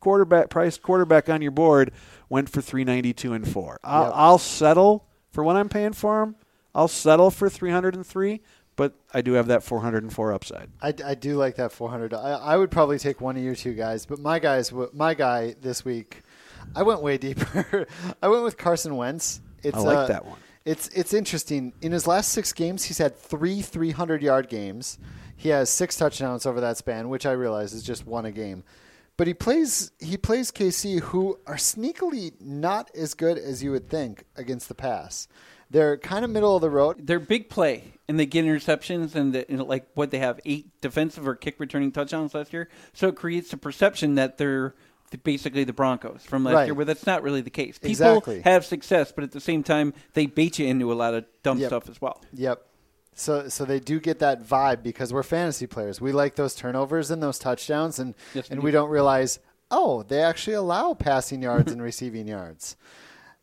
quarterback 0.00 0.48
priced 0.48 0.82
quarterback 0.82 1.28
on 1.28 1.42
your 1.42 1.50
board, 1.50 1.90
went 2.28 2.48
for 2.48 2.60
392 2.62 3.32
and 3.34 3.46
4. 3.46 3.78
I'll, 3.84 4.04
Yep. 4.04 4.12
I'll 4.14 4.38
settle 4.38 5.06
for 5.32 5.44
what 5.44 5.56
I'm 5.56 5.68
paying 5.68 5.92
for 5.92 6.22
him. 6.22 6.36
I'll 6.74 6.88
settle 6.88 7.30
for 7.30 7.48
303, 7.48 8.40
but 8.76 8.94
I 9.12 9.22
do 9.22 9.34
have 9.34 9.46
that 9.48 9.62
404 9.62 10.32
upside. 10.32 10.68
I, 10.80 10.94
I 11.04 11.14
do 11.14 11.36
like 11.36 11.56
that 11.56 11.72
400. 11.72 12.12
I, 12.14 12.32
I 12.32 12.56
would 12.56 12.70
probably 12.70 12.98
take 12.98 13.20
one 13.20 13.36
of 13.36 13.42
you 13.42 13.54
two 13.54 13.74
guys, 13.74 14.06
but 14.06 14.18
my 14.18 14.38
guys, 14.38 14.72
my 14.92 15.14
guy 15.14 15.54
this 15.60 15.84
week, 15.84 16.22
I 16.74 16.82
went 16.82 17.02
way 17.02 17.18
deeper. 17.18 17.86
I 18.22 18.28
went 18.28 18.42
with 18.42 18.56
Carson 18.56 18.96
Wentz. 18.96 19.40
It's, 19.62 19.76
I 19.76 19.80
like 19.80 19.96
uh, 19.96 20.06
that 20.06 20.26
one. 20.26 20.38
It's 20.64 20.88
it's 20.88 21.12
interesting. 21.12 21.72
In 21.82 21.92
his 21.92 22.06
last 22.06 22.30
six 22.30 22.52
games, 22.52 22.84
he's 22.84 22.98
had 22.98 23.16
three 23.16 23.60
300 23.60 24.22
yard 24.22 24.48
games. 24.48 24.98
He 25.36 25.50
has 25.50 25.68
six 25.68 25.96
touchdowns 25.96 26.46
over 26.46 26.60
that 26.60 26.78
span, 26.78 27.08
which 27.08 27.26
I 27.26 27.32
realize 27.32 27.72
is 27.74 27.82
just 27.82 28.06
one 28.06 28.24
a 28.24 28.30
game. 28.30 28.64
But 29.16 29.26
he 29.26 29.34
plays 29.34 29.92
he 30.00 30.16
plays 30.16 30.50
KC, 30.50 31.00
who 31.00 31.38
are 31.46 31.56
sneakily 31.56 32.32
not 32.40 32.90
as 32.96 33.14
good 33.14 33.38
as 33.38 33.62
you 33.62 33.70
would 33.72 33.88
think 33.88 34.24
against 34.36 34.68
the 34.68 34.74
pass. 34.74 35.28
They're 35.74 35.96
kind 35.96 36.24
of 36.24 36.30
middle 36.30 36.54
of 36.54 36.62
the 36.62 36.70
road. 36.70 37.04
They're 37.06 37.18
big 37.18 37.48
play, 37.48 37.94
and 38.08 38.18
they 38.18 38.26
get 38.26 38.44
interceptions, 38.44 39.16
and, 39.16 39.34
the, 39.34 39.50
and 39.50 39.60
like 39.64 39.86
what 39.94 40.12
they 40.12 40.20
have 40.20 40.38
eight 40.44 40.80
defensive 40.80 41.26
or 41.26 41.34
kick 41.34 41.58
returning 41.58 41.90
touchdowns 41.90 42.32
last 42.32 42.52
year. 42.52 42.68
So 42.92 43.08
it 43.08 43.16
creates 43.16 43.52
a 43.52 43.56
perception 43.56 44.14
that 44.14 44.38
they're 44.38 44.74
basically 45.24 45.64
the 45.64 45.72
Broncos 45.72 46.22
from 46.24 46.44
last 46.44 46.54
Right. 46.54 46.64
year, 46.66 46.74
where 46.74 46.84
that's 46.84 47.06
not 47.06 47.22
really 47.24 47.40
the 47.40 47.50
case. 47.50 47.78
People 47.78 47.90
Exactly. 47.90 48.40
have 48.42 48.64
success, 48.64 49.10
but 49.12 49.24
at 49.24 49.32
the 49.32 49.40
same 49.40 49.62
time, 49.64 49.94
they 50.12 50.26
bait 50.26 50.58
you 50.60 50.66
into 50.66 50.92
a 50.92 50.94
lot 50.94 51.14
of 51.14 51.24
dumb 51.42 51.58
Yep. 51.58 51.68
stuff 51.68 51.88
as 51.90 52.00
well. 52.00 52.20
Yep. 52.34 52.64
So 53.16 53.48
so 53.48 53.64
they 53.64 53.78
do 53.80 54.00
get 54.00 54.18
that 54.20 54.42
vibe 54.44 54.82
because 54.82 55.12
we're 55.12 55.22
fantasy 55.22 55.66
players. 55.68 56.00
We 56.00 56.10
like 56.12 56.34
those 56.36 56.54
turnovers 56.54 57.10
and 57.12 57.22
those 57.22 57.38
touchdowns, 57.38 57.98
and 58.00 58.14
Yes, 58.34 58.48
we 58.48 58.52
and 58.54 58.60
do. 58.60 58.64
we 58.64 58.70
don't 58.72 58.90
realize 58.90 59.38
oh 59.70 60.02
they 60.02 60.20
actually 60.20 60.54
allow 60.54 60.94
passing 60.94 61.42
yards 61.42 61.70
and 61.72 61.80
receiving 61.82 62.26
yards. 62.28 62.76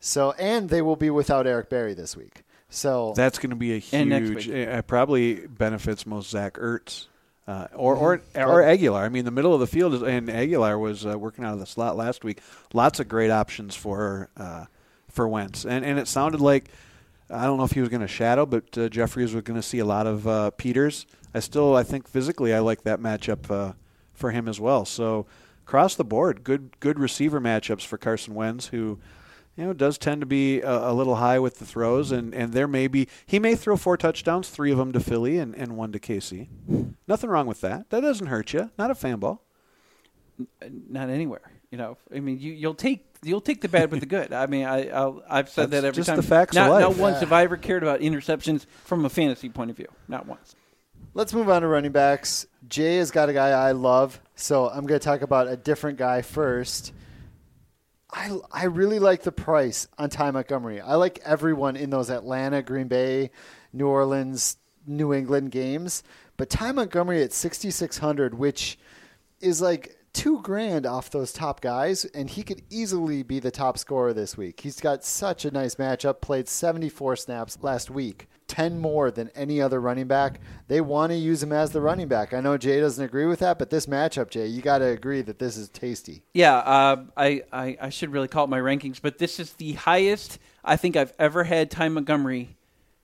So 0.01 0.33
and 0.33 0.67
they 0.67 0.81
will 0.81 0.97
be 0.97 1.09
without 1.09 1.47
Eric 1.47 1.69
Berry 1.69 1.93
this 1.93 2.17
week. 2.17 2.43
So 2.69 3.13
That's 3.15 3.37
going 3.37 3.51
to 3.51 3.55
be 3.55 3.75
a 3.75 3.77
huge. 3.77 4.47
week. 4.47 4.67
Uh, 4.67 4.81
probably 4.81 5.47
benefits 5.47 6.05
most 6.05 6.29
Zach 6.29 6.55
Ertz. 6.55 7.07
Uh, 7.47 7.67
or 7.73 7.95
or 7.95 8.13
or 8.35 8.61
Agholor. 8.61 9.01
I 9.01 9.09
mean, 9.09 9.25
the 9.25 9.31
middle 9.31 9.53
of 9.53 9.59
the 9.59 9.67
field 9.67 9.93
is, 9.93 10.03
and 10.03 10.27
Agholor 10.29 10.79
was 10.79 11.05
uh, 11.05 11.17
working 11.17 11.43
out 11.43 11.53
of 11.53 11.59
the 11.59 11.65
slot 11.65 11.97
last 11.97 12.23
week. 12.23 12.39
Lots 12.73 12.99
of 12.99 13.07
great 13.07 13.31
options 13.31 13.75
for 13.75 14.29
uh, 14.37 14.65
for 15.09 15.27
Wentz, 15.27 15.65
and 15.65 15.83
and 15.83 15.99
it 15.99 16.07
sounded 16.07 16.39
like 16.39 16.65
I 17.29 17.45
don't 17.45 17.57
know 17.57 17.63
if 17.63 17.71
he 17.71 17.79
was 17.79 17.89
going 17.89 18.01
to 18.01 18.07
shadow, 18.07 18.45
but 18.45 18.77
uh, 18.77 18.89
Jeffries 18.89 19.33
was 19.33 19.43
going 19.43 19.59
to 19.59 19.65
see 19.65 19.79
a 19.79 19.85
lot 19.85 20.07
of 20.07 20.27
uh, 20.27 20.51
Peters. 20.51 21.05
I 21.33 21.39
still, 21.39 21.75
I 21.75 21.83
think 21.83 22.07
physically, 22.07 22.53
I 22.53 22.59
like 22.59 22.83
that 22.83 22.99
matchup 22.99 23.49
uh, 23.49 23.73
for 24.13 24.31
him 24.31 24.47
as 24.47 24.59
well. 24.59 24.85
So 24.85 25.25
across 25.65 25.95
the 25.95 26.03
board, 26.03 26.43
good 26.43 26.79
good 26.79 26.99
receiver 26.99 27.41
matchups 27.41 27.85
for 27.85 27.97
Carson 27.97 28.35
Wentz, 28.35 28.67
who 28.67 28.99
you 29.55 29.65
know 29.65 29.73
does 29.73 29.97
tend 29.97 30.21
to 30.21 30.25
be 30.25 30.61
a, 30.61 30.91
a 30.91 30.93
little 30.93 31.15
high 31.15 31.39
with 31.39 31.59
the 31.59 31.65
throws, 31.65 32.11
and 32.11 32.33
and 32.33 32.53
there 32.53 32.67
may 32.67 32.87
be 32.87 33.07
he 33.25 33.39
may 33.39 33.55
throw 33.55 33.77
four 33.77 33.97
touchdowns, 33.97 34.49
three 34.49 34.71
of 34.71 34.77
them 34.77 34.91
to 34.93 34.99
Philly 34.99 35.37
and, 35.37 35.55
and 35.55 35.77
one 35.77 35.91
to 35.91 35.99
KC. 35.99 36.47
Nothing 37.07 37.29
wrong 37.29 37.47
with 37.47 37.61
that. 37.61 37.89
That 37.89 38.01
doesn't 38.01 38.27
hurt 38.27 38.53
you. 38.53 38.71
Not 38.77 38.91
a 38.91 38.95
fan 38.95 39.19
ball. 39.19 39.43
Not 40.89 41.09
anywhere, 41.09 41.51
you 41.69 41.77
know. 41.77 41.97
I 42.13 42.19
mean, 42.19 42.39
you, 42.39 42.53
you'll 42.53 42.73
take 42.73 43.05
you'll 43.23 43.41
take 43.41 43.61
the 43.61 43.69
bad 43.69 43.91
with 43.91 43.99
the 43.99 44.05
good. 44.05 44.33
I 44.33 44.45
mean, 44.47 44.65
I 44.65 44.89
I'll, 44.89 45.21
I've 45.29 45.49
said 45.49 45.69
That's 45.69 45.81
that 45.81 45.87
every 45.87 45.97
just 45.97 46.07
time. 46.07 46.17
the 46.17 46.23
facts 46.23 46.55
of 46.55 46.63
not, 46.63 46.71
life. 46.71 46.81
Not 46.81 46.97
once 46.97 47.19
have 47.19 47.31
I 47.31 47.43
ever 47.43 47.57
cared 47.57 47.83
about 47.83 47.99
interceptions 47.99 48.65
from 48.85 49.05
a 49.05 49.09
fantasy 49.09 49.49
point 49.49 49.69
of 49.69 49.77
view. 49.77 49.87
Not 50.07 50.25
once. 50.25 50.55
Let's 51.13 51.33
move 51.33 51.49
on 51.49 51.61
to 51.61 51.67
running 51.67 51.91
backs. 51.91 52.47
Jay 52.69 52.97
has 52.97 53.11
got 53.11 53.27
a 53.27 53.33
guy 53.33 53.49
I 53.49 53.73
love, 53.73 54.21
so 54.35 54.69
I'm 54.69 54.85
going 54.85 54.99
to 54.99 55.03
talk 55.03 55.21
about 55.21 55.49
a 55.49 55.57
different 55.57 55.97
guy 55.97 56.21
first. 56.21 56.93
I, 58.13 58.37
I 58.51 58.65
really 58.65 58.99
like 58.99 59.23
the 59.23 59.31
price 59.31 59.87
on 59.97 60.09
Ty 60.09 60.31
Montgomery. 60.31 60.81
I 60.81 60.95
like 60.95 61.19
everyone 61.23 61.75
in 61.75 61.89
those 61.89 62.09
Atlanta, 62.09 62.61
Green 62.61 62.87
Bay, 62.87 63.31
New 63.71 63.87
Orleans, 63.87 64.57
New 64.85 65.13
England 65.13 65.51
games, 65.51 66.03
but 66.37 66.49
Ty 66.49 66.73
Montgomery 66.73 67.23
at 67.23 67.31
6600, 67.31 68.33
which 68.33 68.77
is 69.39 69.61
like 69.61 69.97
two 70.13 70.41
grand 70.41 70.85
off 70.85 71.09
those 71.09 71.31
top 71.31 71.61
guys, 71.61 72.05
and 72.05 72.29
he 72.29 72.43
could 72.43 72.61
easily 72.69 73.23
be 73.23 73.39
the 73.39 73.51
top 73.51 73.77
scorer 73.77 74.13
this 74.13 74.37
week. 74.37 74.61
He's 74.61 74.79
got 74.79 75.03
such 75.03 75.45
a 75.45 75.51
nice 75.51 75.75
matchup. 75.75 76.21
Played 76.21 76.47
74 76.49 77.15
snaps 77.15 77.57
last 77.61 77.89
week, 77.89 78.27
10 78.47 78.79
more 78.79 79.09
than 79.11 79.29
any 79.35 79.61
other 79.61 79.79
running 79.79 80.07
back. 80.07 80.39
They 80.67 80.81
want 80.81 81.11
to 81.11 81.17
use 81.17 81.41
him 81.41 81.51
as 81.53 81.71
the 81.71 81.81
running 81.81 82.07
back. 82.07 82.33
I 82.33 82.41
know 82.41 82.57
Jay 82.57 82.79
doesn't 82.79 83.03
agree 83.03 83.25
with 83.25 83.39
that, 83.39 83.57
but 83.57 83.69
this 83.69 83.85
matchup, 83.85 84.29
Jay, 84.29 84.47
you 84.47 84.61
got 84.61 84.79
to 84.79 84.85
agree 84.85 85.21
that 85.21 85.39
this 85.39 85.55
is 85.55 85.69
tasty. 85.69 86.23
Yeah, 86.33 86.57
uh, 86.57 87.05
I, 87.15 87.43
I 87.51 87.77
I 87.81 87.89
should 87.89 88.11
really 88.11 88.27
call 88.27 88.45
it 88.45 88.49
my 88.49 88.59
rankings, 88.59 88.99
but 89.01 89.17
this 89.17 89.39
is 89.39 89.53
the 89.53 89.73
highest 89.73 90.39
I 90.63 90.75
think 90.75 90.95
I've 90.95 91.13
ever 91.17 91.45
had 91.45 91.71
Ty 91.71 91.89
Montgomery 91.89 92.57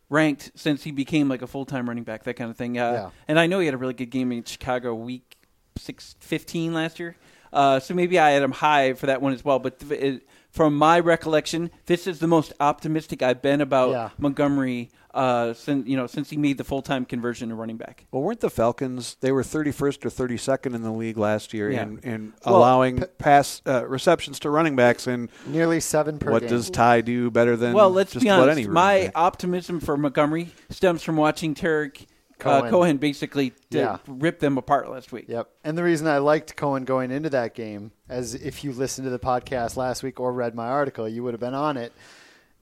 ranked 0.10 0.52
since 0.56 0.84
he 0.84 0.92
became 0.92 1.28
like 1.30 1.42
a 1.42 1.48
full 1.48 1.66
time 1.66 1.88
running 1.88 2.04
back, 2.04 2.24
that 2.24 2.36
kind 2.36 2.50
of 2.50 2.58
thing. 2.58 2.78
Uh, 2.78 2.92
Yeah. 2.92 3.10
And 3.28 3.40
I 3.40 3.48
know 3.48 3.60
he 3.60 3.66
had 3.66 3.74
a 3.74 3.78
really 3.78 3.94
good 3.94 4.10
game 4.10 4.32
in 4.32 4.44
Chicago 4.44 4.94
week 4.94 5.37
six 5.78 6.16
fifteen 6.20 6.74
last 6.74 7.00
year, 7.00 7.16
uh, 7.54 7.80
so 7.80 7.94
maybe 7.94 8.20
I 8.20 8.32
had 8.32 8.44
him 8.44 8.52
high 8.52 8.94
for 8.94 9.06
that 9.08 9.22
one 9.22 9.34
as 9.34 9.44
well. 9.46 9.60
But 9.60 9.80
th- 9.80 9.92
it, 10.02 10.28
from 10.52 10.76
my 10.76 11.00
recollection, 11.00 11.70
this 11.86 12.08
is 12.08 12.20
the 12.20 12.28
most 12.28 12.54
optimistic 12.60 13.22
I've 13.22 13.42
been 13.42 13.62
about 13.62 13.92
Yeah. 13.92 14.10
Montgomery 14.18 14.90
uh, 15.14 15.54
since 15.54 15.88
you 15.88 15.98
know 15.98 16.06
since 16.06 16.30
he 16.30 16.38
made 16.38 16.58
the 16.60 16.64
full 16.64 16.82
time 16.82 17.04
conversion 17.06 17.50
to 17.50 17.56
running 17.56 17.78
back. 17.78 18.06
Well, 18.12 18.22
weren't 18.22 18.40
the 18.40 18.50
Falcons? 18.52 19.18
They 19.20 19.32
were 19.32 19.42
31st 19.44 20.06
or 20.06 20.10
32nd 20.10 20.76
in 20.76 20.84
the 20.84 20.92
league 20.92 21.18
last 21.18 21.54
year 21.56 21.72
Yeah. 21.72 21.84
in, 21.84 22.00
in 22.00 22.34
Well, 22.46 22.58
allowing 22.58 23.00
p- 23.00 23.06
pass 23.18 23.62
uh, 23.66 23.88
receptions 23.88 24.40
to 24.42 24.50
running 24.52 24.76
backs. 24.76 25.08
And 25.08 25.30
Nearly 25.48 25.80
seven 25.80 26.20
per 26.20 26.32
what 26.32 26.42
game. 26.42 26.50
does 26.50 26.70
Ty 26.70 27.02
do 27.02 27.32
better 27.32 27.56
than 27.56 27.74
Well, 27.74 27.90
let's 27.90 28.12
just 28.14 28.24
be 28.24 28.30
honest. 28.30 28.68
My 28.70 29.06
back? 29.06 29.12
optimism 29.16 29.80
for 29.80 29.98
Montgomery 29.98 30.50
stems 30.70 31.02
from 31.04 31.18
watching 31.18 31.56
Tarik 31.56 32.06
Cohen. 32.40 32.66
Uh, 32.66 32.70
Cohen 32.70 32.98
basically 32.98 33.54
Yeah. 33.70 33.98
rip 34.08 34.40
them 34.40 34.58
apart 34.58 34.90
last 34.90 35.12
week. 35.12 35.26
Yep. 35.28 35.50
And 35.64 35.78
the 35.78 35.84
reason 35.84 36.08
I 36.08 36.18
liked 36.20 36.56
Cohen 36.56 36.86
going 36.86 37.12
into 37.12 37.30
that 37.32 37.54
game, 37.56 37.92
as 38.10 38.36
if 38.36 38.64
you 38.64 38.72
listened 38.72 39.06
to 39.06 39.10
the 39.12 39.20
podcast 39.20 39.76
last 39.78 40.04
week 40.04 40.20
or 40.20 40.32
read 40.32 40.54
my 40.56 40.68
article, 40.68 41.08
you 41.10 41.24
would 41.24 41.34
have 41.34 41.42
been 41.42 41.54
on 41.54 41.78
it, 41.78 41.94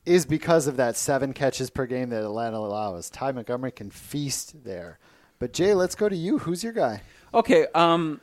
is 0.05 0.25
because 0.25 0.67
of 0.67 0.77
that 0.77 0.96
seven 0.96 1.34
catches 1.34 1.70
per 1.70 1.86
game 1.86 2.10
that 2.10 2.24
Atlanta 2.24 2.58
allows. 2.58 3.10
Ty 3.10 3.32
Montgomery 3.32 3.72
can 3.72 3.89
feast 3.89 4.63
there. 4.63 5.00
But 5.39 5.51
Jay, 5.51 5.74
let's 5.74 5.96
go 5.96 6.08
to 6.08 6.15
you. 6.15 6.38
Who's 6.39 6.63
your 6.63 6.74
guy? 6.74 7.01
Okay, 7.34 7.67
um, 7.75 8.22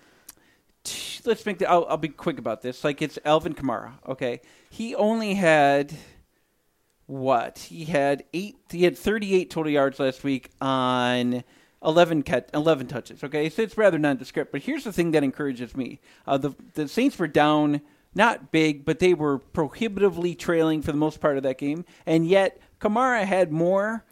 let's 1.25 1.45
make 1.45 1.59
the. 1.59 1.69
I'll, 1.69 1.85
I'll 1.89 1.97
be 1.97 2.09
quick 2.09 2.39
about 2.39 2.63
this. 2.63 2.85
Like 2.85 3.03
it's 3.03 3.19
Alvin 3.25 3.55
Kamara. 3.55 3.93
Okay, 4.09 4.41
he 4.71 4.95
only 4.95 5.35
had 5.35 5.93
what? 7.07 7.59
He 7.59 7.85
had 7.87 8.25
eight. 8.33 8.57
He 8.71 8.85
had 8.85 8.97
thirty-eight 8.97 9.51
total 9.51 9.73
yards 9.73 9.99
last 9.99 10.25
week 10.25 10.51
on. 10.61 11.45
11, 11.85 12.23
cat, 12.23 12.49
11 12.55 12.87
touches. 12.87 13.25
Okay, 13.25 13.49
so 13.49 13.61
it's 13.61 13.77
rather 13.77 13.99
nondescript. 13.99 14.53
But 14.53 14.63
here's 14.63 14.85
the 14.85 14.93
thing 14.93 15.11
that 15.11 15.25
encourages 15.25 15.77
me: 15.77 15.99
uh, 16.29 16.39
the 16.39 16.53
the 16.75 16.87
Saints 16.87 17.19
were 17.19 17.27
down, 17.27 17.81
not 18.15 18.53
big, 18.53 18.85
but 18.85 19.01
they 19.01 19.15
were 19.15 19.39
prohibitively 19.39 20.37
trailing 20.37 20.81
for 20.81 20.93
the 20.93 20.99
most 20.99 21.21
part 21.21 21.37
of 21.37 21.43
that 21.43 21.59
game, 21.59 21.85
and 22.07 22.25
yet 22.25 22.61
Kamara 22.81 23.25
had 23.25 23.51
more 23.51 24.05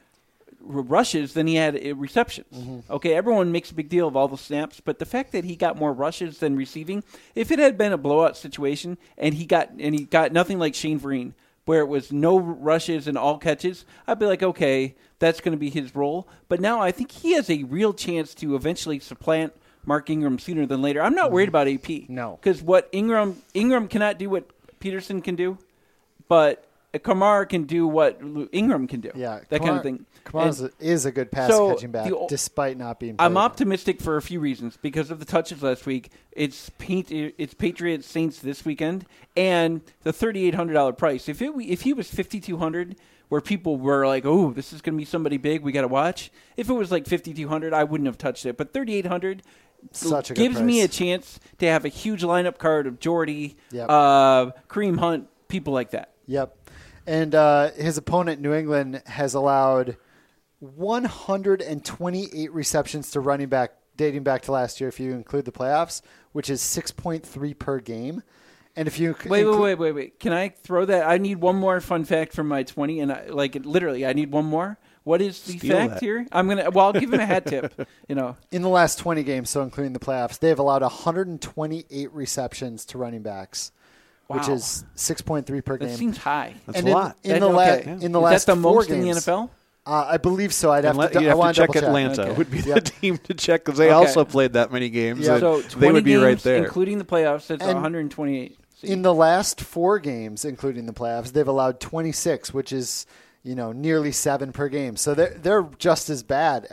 r- 0.69 0.83
rushes 0.83 1.35
than 1.35 1.47
he 1.47 1.55
had 1.55 1.77
uh, 1.77 1.95
receptions. 1.95 2.83
Okay, 2.91 3.15
everyone 3.15 3.53
makes 3.53 3.71
a 3.71 3.75
big 3.75 3.89
deal 3.89 4.09
of 4.09 4.17
all 4.17 4.27
the 4.27 4.37
snaps, 4.37 4.81
but 4.81 4.99
the 4.99 5.07
fact 5.07 5.31
that 5.31 5.45
he 5.45 5.55
got 5.55 5.79
more 5.79 5.93
rushes 5.93 6.39
than 6.39 6.57
receiving, 6.57 7.05
if 7.37 7.53
it 7.53 7.61
had 7.61 7.79
been 7.79 7.93
a 7.93 7.99
blowout 7.99 8.37
situation 8.37 8.99
and 9.17 9.35
he 9.35 9.47
got 9.47 9.71
and 9.79 9.95
he 9.95 10.07
got 10.07 10.33
nothing 10.33 10.59
like 10.59 10.75
Shane 10.75 10.99
Vereen, 10.99 11.35
where 11.71 11.83
it 11.83 11.87
was 11.87 12.11
no 12.11 12.37
rushes 12.37 13.07
and 13.07 13.17
all 13.17 13.39
catches, 13.39 13.85
I'd 14.05 14.19
be 14.19 14.27
like, 14.27 14.43
okay, 14.43 14.97
that's 15.21 15.41
going 15.41 15.53
to 15.53 15.57
be 15.57 15.71
his 15.71 15.95
role. 15.95 16.27
But 16.49 16.61
now 16.61 16.81
I 16.81 16.91
think 16.91 17.12
he 17.12 17.35
has 17.35 17.49
a 17.49 17.62
real 17.62 17.95
chance 17.95 18.35
to 18.35 18.57
eventually 18.57 18.99
supplant 18.99 19.53
Mark 19.87 20.11
Ingram 20.11 20.41
sooner 20.41 20.67
than 20.67 20.83
later. 20.83 21.00
I'm 21.00 21.15
not 21.15 21.27
mm-hmm. 21.27 21.35
worried 21.35 21.49
about 21.49 21.69
AP. 21.69 22.09
No. 22.09 22.41
because 22.43 22.61
what 22.61 22.89
Ingram 22.91 23.41
Ingram 23.55 23.87
cannot 23.87 24.19
do 24.19 24.29
what 24.29 24.50
Peterson 24.81 25.23
can 25.23 25.37
do, 25.37 25.59
but 26.27 26.65
Kamara 26.95 27.49
can 27.49 27.65
do 27.65 27.87
what 27.87 28.21
Ingram 28.53 28.87
can 28.89 29.01
do. 29.01 29.13
Yeah, 29.15 29.41
that 29.49 29.61
kind 29.63 29.77
of 29.77 29.83
thing. 29.83 30.07
Kamara 30.25 30.71
is 30.81 31.07
a 31.07 31.13
good 31.13 31.31
pass 31.31 31.51
So, 31.51 31.73
catching 31.73 31.93
back, 31.93 32.09
the 32.09 32.27
despite 32.29 32.77
not 32.77 32.99
being. 32.99 33.17
I'm 33.19 33.37
optimistic 33.37 34.01
for 34.01 34.17
a 34.17 34.23
few 34.23 34.41
reasons 34.41 34.77
because 34.77 35.11
of 35.11 35.19
the 35.21 35.25
touches 35.25 35.63
last 35.63 35.87
week. 35.87 36.11
It's 36.33 36.71
paint, 36.79 37.11
it's 37.11 37.55
Patriots 37.55 38.07
Saints 38.07 38.41
this 38.41 38.65
weekend, 38.65 39.07
and 39.37 39.83
the 40.03 40.13
thirty 40.13 40.47
eight 40.47 40.55
hundred 40.55 40.75
dollar 40.75 40.93
price. 40.93 41.29
If 41.29 41.41
it 41.41 41.53
if 41.61 41.83
he 41.83 41.93
was 41.93 42.11
fifty 42.11 42.41
two 42.41 42.57
hundred, 42.57 42.97
where 43.29 43.41
people 43.41 43.77
were 43.77 44.07
like, 44.07 44.27
"Oh, 44.27 44.51
this 44.53 44.73
is 44.73 44.81
going 44.83 44.95
to 44.95 44.99
be 44.99 45.05
somebody 45.05 45.37
big, 45.37 45.63
we 45.63 45.73
got 45.73 45.83
to 45.83 45.89
watch." 45.89 46.31
If 46.57 46.69
it 46.69 46.75
was 46.75 46.91
like 46.91 47.07
fifty 47.07 47.33
two 47.33 47.49
hundred, 47.49 47.73
I 47.73 47.85
wouldn't 47.85 48.07
have 48.07 48.19
touched 48.19 48.47
it. 48.47 48.57
But 48.57 48.73
thirty 48.73 48.95
eight 48.95 49.07
hundred 49.07 49.43
Such 49.93 50.33
a 50.33 50.35
gives 50.35 50.61
me 50.61 50.83
a 50.83 50.89
chance 50.89 51.39
to 51.59 51.67
have 51.67 51.85
a 51.85 51.89
huge 51.89 52.23
lineup 52.23 52.59
card 52.59 52.87
of 52.87 52.99
Jordy, 53.01 53.57
Yep. 53.71 53.89
uh, 53.89 54.51
Kareem 54.69 54.99
Hunt, 54.99 55.29
people 55.49 55.73
like 55.73 55.91
that. 55.93 56.11
Yep. 56.27 56.55
And 57.11 57.35
uh, 57.35 57.73
his 57.73 57.99
opponent, 57.99 58.40
New 58.40 58.55
England, 58.55 59.02
has 59.07 59.35
allowed 59.35 59.97
128 60.61 62.52
receptions 62.52 63.11
to 63.11 63.19
running 63.19 63.49
back 63.49 63.73
dating 63.97 64.23
back 64.23 64.43
to 64.43 64.52
last 64.52 64.81
year, 64.81 64.88
if 64.88 65.00
you 65.00 65.11
include 65.11 65.45
the 65.45 65.50
playoffs, 65.50 66.02
which 66.31 66.49
is 66.49 66.62
6.3 66.62 67.59
per 67.59 67.81
game. 67.81 68.23
And 68.76 68.87
if 68.87 69.00
you 69.00 69.17
Wait, 69.26 69.45
wait, 69.45 69.59
wait, 69.59 69.75
wait, 69.75 69.93
wait. 69.93 70.21
Can 70.21 70.33
I 70.33 70.50
throw 70.50 70.85
that? 70.85 71.05
I 71.05 71.19
need 71.19 71.38
one 71.38 71.57
more 71.57 71.81
fun 71.81 72.05
fact 72.05 72.33
from 72.33 72.47
my 72.47 72.62
twenty, 72.62 73.00
and 73.00 73.11
I, 73.11 73.26
like 73.26 73.57
literally, 73.64 74.07
I 74.07 74.12
need 74.12 74.31
one 74.31 74.45
more. 74.45 74.79
What 75.02 75.21
is 75.21 75.43
the 75.43 75.59
Steal 75.59 75.76
fact 75.76 75.95
that. 75.95 76.00
here? 76.00 76.25
I'm 76.31 76.49
gonna. 76.49 76.71
Well, 76.71 76.87
I'll 76.87 76.93
give 76.93 77.12
him 77.12 77.19
a 77.19 77.26
hat 77.26 77.47
tip. 77.47 77.75
You 78.09 78.14
know, 78.14 78.37
in 78.52 78.62
the 78.62 78.69
last 78.69 79.00
20 79.00 79.25
games, 79.25 79.50
so 79.50 79.62
including 79.62 79.93
the 79.93 79.99
playoffs, 79.99 80.38
they 80.38 80.49
have 80.49 80.61
allowed 80.61 80.83
128 80.83 82.12
receptions 82.12 82.85
to 82.87 82.99
running 82.99 83.23
backs, 83.23 83.73
which 84.37 84.49
is 84.49 84.85
6.3 84.97 85.65
per 85.65 85.77
game. 85.77 85.89
that 85.89 85.93
game. 85.93 85.97
seems 85.99 86.19
high. 86.19 86.55
That's 86.67 86.79
and 86.79 86.87
a 86.87 86.91
in, 86.91 86.97
lot. 86.97 87.17
in 87.25 87.31
That- 87.33 87.41
the 87.41 87.47
la- 87.49 87.63
okay. 87.63 87.91
in 87.91 88.13
the 88.13 88.19
Is 88.21 88.25
last 88.25 88.47
that 88.47 88.55
the 88.57 88.63
four 88.63 88.75
most 88.77 88.89
games, 88.89 89.05
in 89.05 89.15
the 89.15 89.21
NFL? 89.21 89.51
Uh, 89.87 90.07
I 90.11 90.17
believe 90.19 90.53
so. 90.53 90.71
I'd 90.71 90.85
have 90.85 90.95
Unless- 90.95 91.13
to. 91.13 91.21
you'd 91.21 91.29
have 91.29 91.39
want 91.39 91.57
to 91.57 91.63
check 91.63 91.73
double 91.73 91.87
Atlanta. 91.89 92.23
Okay. 92.23 92.33
Would 92.35 92.51
be 92.51 92.59
Yep. 92.61 92.75
the 92.75 92.81
team 93.01 93.19
to 93.19 93.35
check 93.35 93.65
because 93.65 93.79
they 93.79 93.87
Okay. 93.87 93.95
also 93.95 94.25
played 94.25 94.53
that 94.53 94.71
many 94.73 94.91
games. 94.91 95.21
Yeah. 95.27 95.39
So 95.41 95.63
20 95.63 95.75
they 95.81 95.93
would 95.93 96.05
be 96.05 96.13
games, 96.13 96.23
right 96.23 96.39
there. 96.41 96.57
including 96.57 96.99
the 96.99 97.05
playoffs. 97.05 97.47
That's 97.47 97.63
And 97.63 97.75
128. 97.75 98.57
In 98.83 99.03
the 99.03 99.13
last 99.13 99.61
four 99.61 99.99
games, 99.99 100.45
including 100.45 100.87
the 100.87 100.93
playoffs, 100.93 101.33
they've 101.33 101.47
allowed 101.49 101.81
26, 101.81 102.55
which 102.55 102.73
is 102.73 103.07
you 103.43 103.55
know, 103.55 103.73
nearly 103.73 104.13
seven 104.13 104.53
per 104.53 104.69
game. 104.69 104.97
So 104.97 105.15
they're 105.15 105.35
they're 105.41 105.67
just 105.79 106.11
as 106.11 106.23
bad 106.23 106.67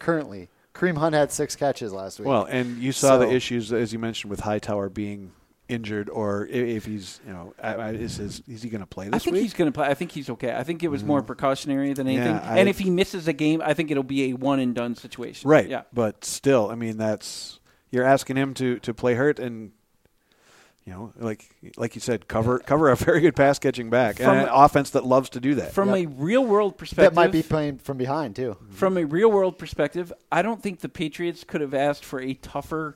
currently. 0.00 0.48
Kareem 0.74 0.98
Hunt 0.98 1.14
had 1.14 1.30
six 1.30 1.54
catches 1.54 1.92
last 1.92 2.18
week. 2.18 2.26
Well, 2.28 2.44
and 2.44 2.78
you 2.78 2.90
saw 2.90 3.18
the 3.18 3.30
issues 3.30 3.72
as 3.72 3.92
you 3.92 4.00
mentioned 4.00 4.30
with 4.30 4.40
Hightower 4.40 4.88
being 4.88 5.30
injured, 5.68 6.08
or 6.08 6.46
if 6.46 6.84
he's, 6.86 7.20
you 7.26 7.32
know, 7.32 7.54
I- 7.62 7.74
I- 7.74 7.90
is 7.92 8.16
his, 8.16 8.42
is 8.48 8.62
he 8.62 8.70
going 8.70 8.80
to 8.80 8.86
play 8.86 9.06
this 9.06 9.12
week? 9.12 9.16
I 9.16 9.18
think 9.24 9.34
week? 9.34 9.42
he's 9.42 9.54
going 9.54 9.70
to 9.70 9.74
play. 9.74 9.86
I 9.86 9.94
think 9.94 10.12
he's 10.12 10.30
okay. 10.30 10.54
I 10.54 10.64
think 10.64 10.82
it 10.82 10.88
was 10.88 11.04
more 11.04 11.22
mm. 11.22 11.26
precautionary 11.26 11.92
than 11.92 12.06
anything. 12.06 12.34
Yeah, 12.34 12.50
I- 12.50 12.58
and 12.58 12.68
if 12.68 12.78
he 12.78 12.90
misses 12.90 13.28
a 13.28 13.32
game, 13.32 13.62
I 13.64 13.74
think 13.74 13.90
it'll 13.90 14.02
be 14.02 14.30
a 14.30 14.32
one 14.32 14.60
and 14.60 14.74
done 14.74 14.96
situation. 14.96 15.48
right. 15.48 15.68
Yeah. 15.68 15.82
But 15.92 16.24
still, 16.24 16.70
I 16.70 16.74
mean, 16.74 16.96
that's 16.96 17.60
you're 17.90 18.04
asking 18.04 18.36
him 18.36 18.54
to 18.54 18.78
to 18.80 18.94
play 18.94 19.14
hurt 19.14 19.38
and. 19.38 19.72
You 20.84 20.94
know, 20.94 21.12
like 21.18 21.54
like 21.76 21.94
you 21.96 22.00
said, 22.00 22.28
cover 22.28 22.58
cover 22.66 22.88
a 22.88 22.96
very 22.96 23.20
good 23.20 23.36
pass 23.36 23.58
catching 23.58 23.90
back 23.90 24.16
From 24.16 24.38
and 24.38 24.46
an 24.46 24.48
offense 24.50 24.88
that 24.90 25.04
loves 25.04 25.28
to 25.30 25.40
do 25.40 25.54
that. 25.56 25.74
From 25.74 25.90
Yep. 25.90 25.96
a 25.98 26.06
real 26.08 26.46
world 26.46 26.78
perspective, 26.78 27.14
that 27.14 27.14
might 27.14 27.30
be 27.30 27.42
playing 27.42 27.76
from 27.76 27.98
behind 27.98 28.36
too. 28.36 28.56
Mm-hmm. 28.58 28.72
from 28.72 28.96
a 28.96 29.04
real 29.04 29.30
world 29.30 29.58
perspective, 29.58 30.14
I 30.32 30.40
don't 30.40 30.62
think 30.62 30.80
the 30.80 30.88
Patriots 30.88 31.44
could 31.44 31.60
have 31.60 31.74
asked 31.74 32.06
for 32.06 32.22
a 32.22 32.32
tougher 32.32 32.94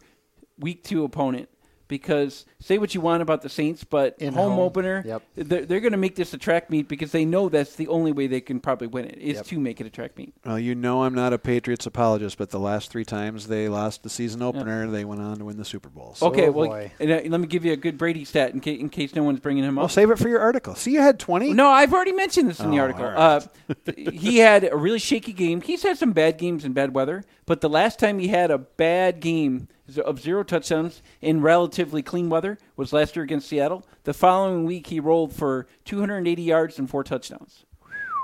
week 0.59 0.85
two 0.85 1.05
opponent. 1.05 1.51
Because 1.93 2.47
say 2.59 2.79
what 2.79 2.95
you 2.95 3.03
want 3.03 3.21
about 3.21 3.43
the 3.43 3.51
Saints, 3.51 3.85
but 3.85 4.17
In 4.19 4.33
home, 4.33 4.53
home, 4.53 4.61
opener, 4.61 5.03
yep. 5.07 5.23
they're, 5.35 5.67
they're 5.67 5.81
going 5.81 5.93
to 5.93 5.99
make 5.99 6.17
this 6.17 6.33
a 6.33 6.39
track 6.39 6.71
meet 6.71 6.89
because 6.89 7.13
they 7.13 7.27
know 7.27 7.51
that's 7.51 7.77
the 7.77 7.87
only 7.89 8.13
way 8.13 8.27
they 8.27 8.41
can 8.41 8.61
probably 8.61 8.87
win 8.87 9.05
it 9.05 9.19
is 9.19 9.37
Yep. 9.37 9.45
to 9.49 9.61
make 9.61 9.79
it 9.79 9.87
a 9.87 9.91
track 9.91 10.17
meet. 10.17 10.33
Well, 10.47 10.59
you 10.59 10.75
know 10.75 11.03
I'm 11.03 11.15
not 11.15 11.35
a 11.35 11.39
Patriots 11.39 11.85
apologist, 11.85 12.39
but 12.39 12.49
the 12.49 12.59
last 12.59 12.91
three 12.91 13.05
times 13.05 13.49
they 13.49 13.69
lost 13.69 14.05
the 14.05 14.09
season 14.09 14.41
opener, 14.41 14.91
they 14.91 15.05
went 15.05 15.21
on 15.21 15.37
to 15.37 15.45
win 15.45 15.59
the 15.59 15.67
Super 15.67 15.91
Bowl. 15.91 16.15
So 16.15 16.29
Okay, 16.29 16.47
Oh, 16.49 16.53
well, 16.53 16.69
boy. 16.71 16.93
uh, 16.99 17.05
let 17.05 17.41
me 17.41 17.47
give 17.47 17.67
you 17.67 17.73
a 17.75 17.77
good 17.77 17.99
Brady 17.99 18.25
stat 18.25 18.55
in, 18.55 18.63
ca- 18.63 18.79
in 18.81 18.89
case 18.89 19.15
no 19.15 19.23
one's 19.23 19.41
bringing 19.41 19.65
him 19.65 19.77
up. 19.77 19.83
Well, 19.83 19.85
up. 19.85 19.91
save 19.91 20.11
it 20.11 20.19
for 20.19 20.31
your 20.31 20.41
article. 20.41 20.75
See, 20.75 20.93
you 20.93 21.01
had 21.03 21.19
20. 21.19 21.53
No, 21.53 21.69
I've 21.69 21.93
already 21.93 22.13
mentioned 22.13 22.49
this 22.49 22.61
in 22.61 22.71
the 22.71 22.79
Oh, 22.79 22.83
article. 22.85 23.05
all 23.05 23.13
right. 23.13 23.47
Uh, 23.87 23.93
he 24.07 24.39
had 24.39 24.65
a 24.65 24.77
really 24.77 24.99
shaky 24.99 25.35
game. 25.35 25.61
He's 25.61 25.83
had 25.83 25.99
some 25.99 26.13
bad 26.13 26.39
games 26.39 26.65
in 26.65 26.73
bad 26.73 26.95
weather, 26.95 27.23
but 27.45 27.61
the 27.61 27.69
last 27.69 27.99
time 27.99 28.19
he 28.19 28.29
had 28.29 28.51
a 28.51 28.57
bad 28.57 29.21
game 29.21 29.69
of 29.99 30.21
zero 30.21 30.43
touchdowns 30.43 31.03
in 31.21 31.41
relatively 31.41 32.03
clean 32.03 32.29
weather 32.29 32.59
was 32.77 32.93
last 32.93 33.17
year 33.17 33.25
against 33.25 33.49
Seattle. 33.49 33.85
The 34.05 34.15
following 34.15 34.65
week, 34.65 34.89
he 34.89 35.01
rolled 35.01 35.33
for 35.35 35.67
280 35.85 36.43
yards 36.43 36.79
and 36.79 36.89
four 36.89 37.05
touchdowns. 37.05 37.65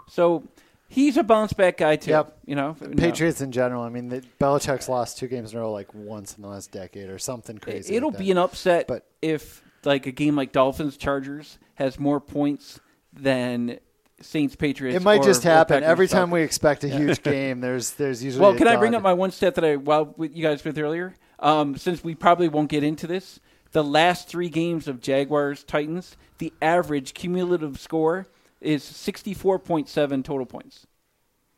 So 0.09 0.45
he's 0.89 1.17
a 1.17 1.23
bounce 1.23 1.53
back 1.53 1.77
guy 1.79 1.97
too. 1.97 2.11
Yep. 2.11 2.39
You 2.47 2.57
know, 2.57 2.77
no. 2.81 2.97
Patriots 2.97 3.41
in 3.41 3.53
general. 3.53 3.83
I 3.83 3.89
mean, 3.91 4.09
the, 4.09 4.23
Belichick's 4.41 4.89
lost 4.89 5.19
two 5.19 5.29
games 5.29 5.53
in 5.53 5.59
a 5.59 5.63
row 5.63 5.73
like 5.73 5.93
once 5.95 6.35
in 6.37 6.43
the 6.43 6.49
last 6.49 6.73
decade 6.73 7.11
or 7.11 7.19
something 7.19 7.59
crazy. 7.59 7.95
It'll 7.95 8.11
like 8.11 8.19
be 8.19 8.31
an 8.31 8.39
upset 8.39 8.87
But- 8.89 9.07
if 9.23 9.63
like 9.85 10.07
a 10.07 10.13
game 10.13 10.35
like 10.35 10.53
Dolphins 10.53 10.97
Chargers 10.97 11.59
has 11.75 11.99
more 11.99 12.21
points 12.21 12.81
than 13.13 13.79
Saints 14.21 14.57
Patriots. 14.57 14.97
It 14.97 15.03
might 15.03 15.23
just 15.23 15.45
happen 15.45 15.83
every 15.85 16.09
time 16.09 16.31
we 16.31 16.43
expect 16.43 16.85
a 16.85 16.89
huge 16.89 17.23
game. 17.23 17.61
There's 17.61 17.93
there's 17.93 18.23
usually 18.23 18.43
Well, 18.43 18.55
can 18.55 18.67
I 18.67 18.77
bring 18.77 18.95
up 18.95 19.03
my 19.03 19.13
one 19.13 19.31
stat 19.31 19.55
that 19.57 19.65
I 19.65 19.77
with 19.77 20.35
you 20.35 20.43
guys 20.43 20.65
with 20.65 20.79
earlier? 20.79 21.15
Um, 21.41 21.77
since 21.77 22.03
we 22.03 22.15
probably 22.15 22.49
won't 22.49 22.69
get 22.69 22.83
into 22.83 23.07
this, 23.07 23.41
the 23.73 23.85
last 23.85 24.29
three 24.29 24.49
games 24.49 24.89
of 24.89 25.01
Jaguars 25.01 25.63
Titans, 25.65 26.17
the 26.39 26.53
average 26.61 27.15
cumulative 27.15 27.79
score 27.79 28.27
is 28.61 28.83
sixty 28.83 29.35
four 29.35 29.59
point 29.59 29.89
seven 29.89 30.23
total 30.23 30.47
points. 30.47 30.87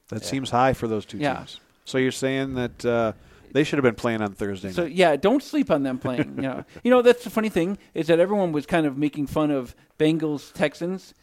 That 0.09 0.25
seems 0.25 0.51
high 0.51 0.73
for 0.75 0.89
those 0.89 1.07
two 1.07 1.19
Yeah. 1.19 1.37
teams. 1.37 1.61
So 1.85 1.97
you're 1.99 2.11
saying 2.13 2.55
that 2.55 2.85
uh, 2.85 3.13
they 3.53 3.65
should 3.65 3.79
have 3.79 3.85
been 3.85 3.95
playing 3.95 4.23
on 4.23 4.33
Thursday 4.35 4.71
So 4.73 4.85
yeah, 4.85 5.17
don't 5.17 5.43
sleep 5.43 5.71
on 5.71 5.83
them 5.83 5.99
playing. 5.99 6.35
you 6.37 6.43
know, 6.43 6.65
you 6.85 6.91
know 6.91 7.01
that's 7.01 7.25
the 7.25 7.31
funny 7.31 7.49
thing 7.49 7.79
is 7.95 8.09
that 8.09 8.19
everyone 8.21 8.53
was 8.53 8.67
kind 8.67 8.87
of 8.87 8.99
making 8.99 9.29
fun 9.29 9.51
of 9.51 9.75
Bengals 9.99 10.53
Texans. 10.53 11.15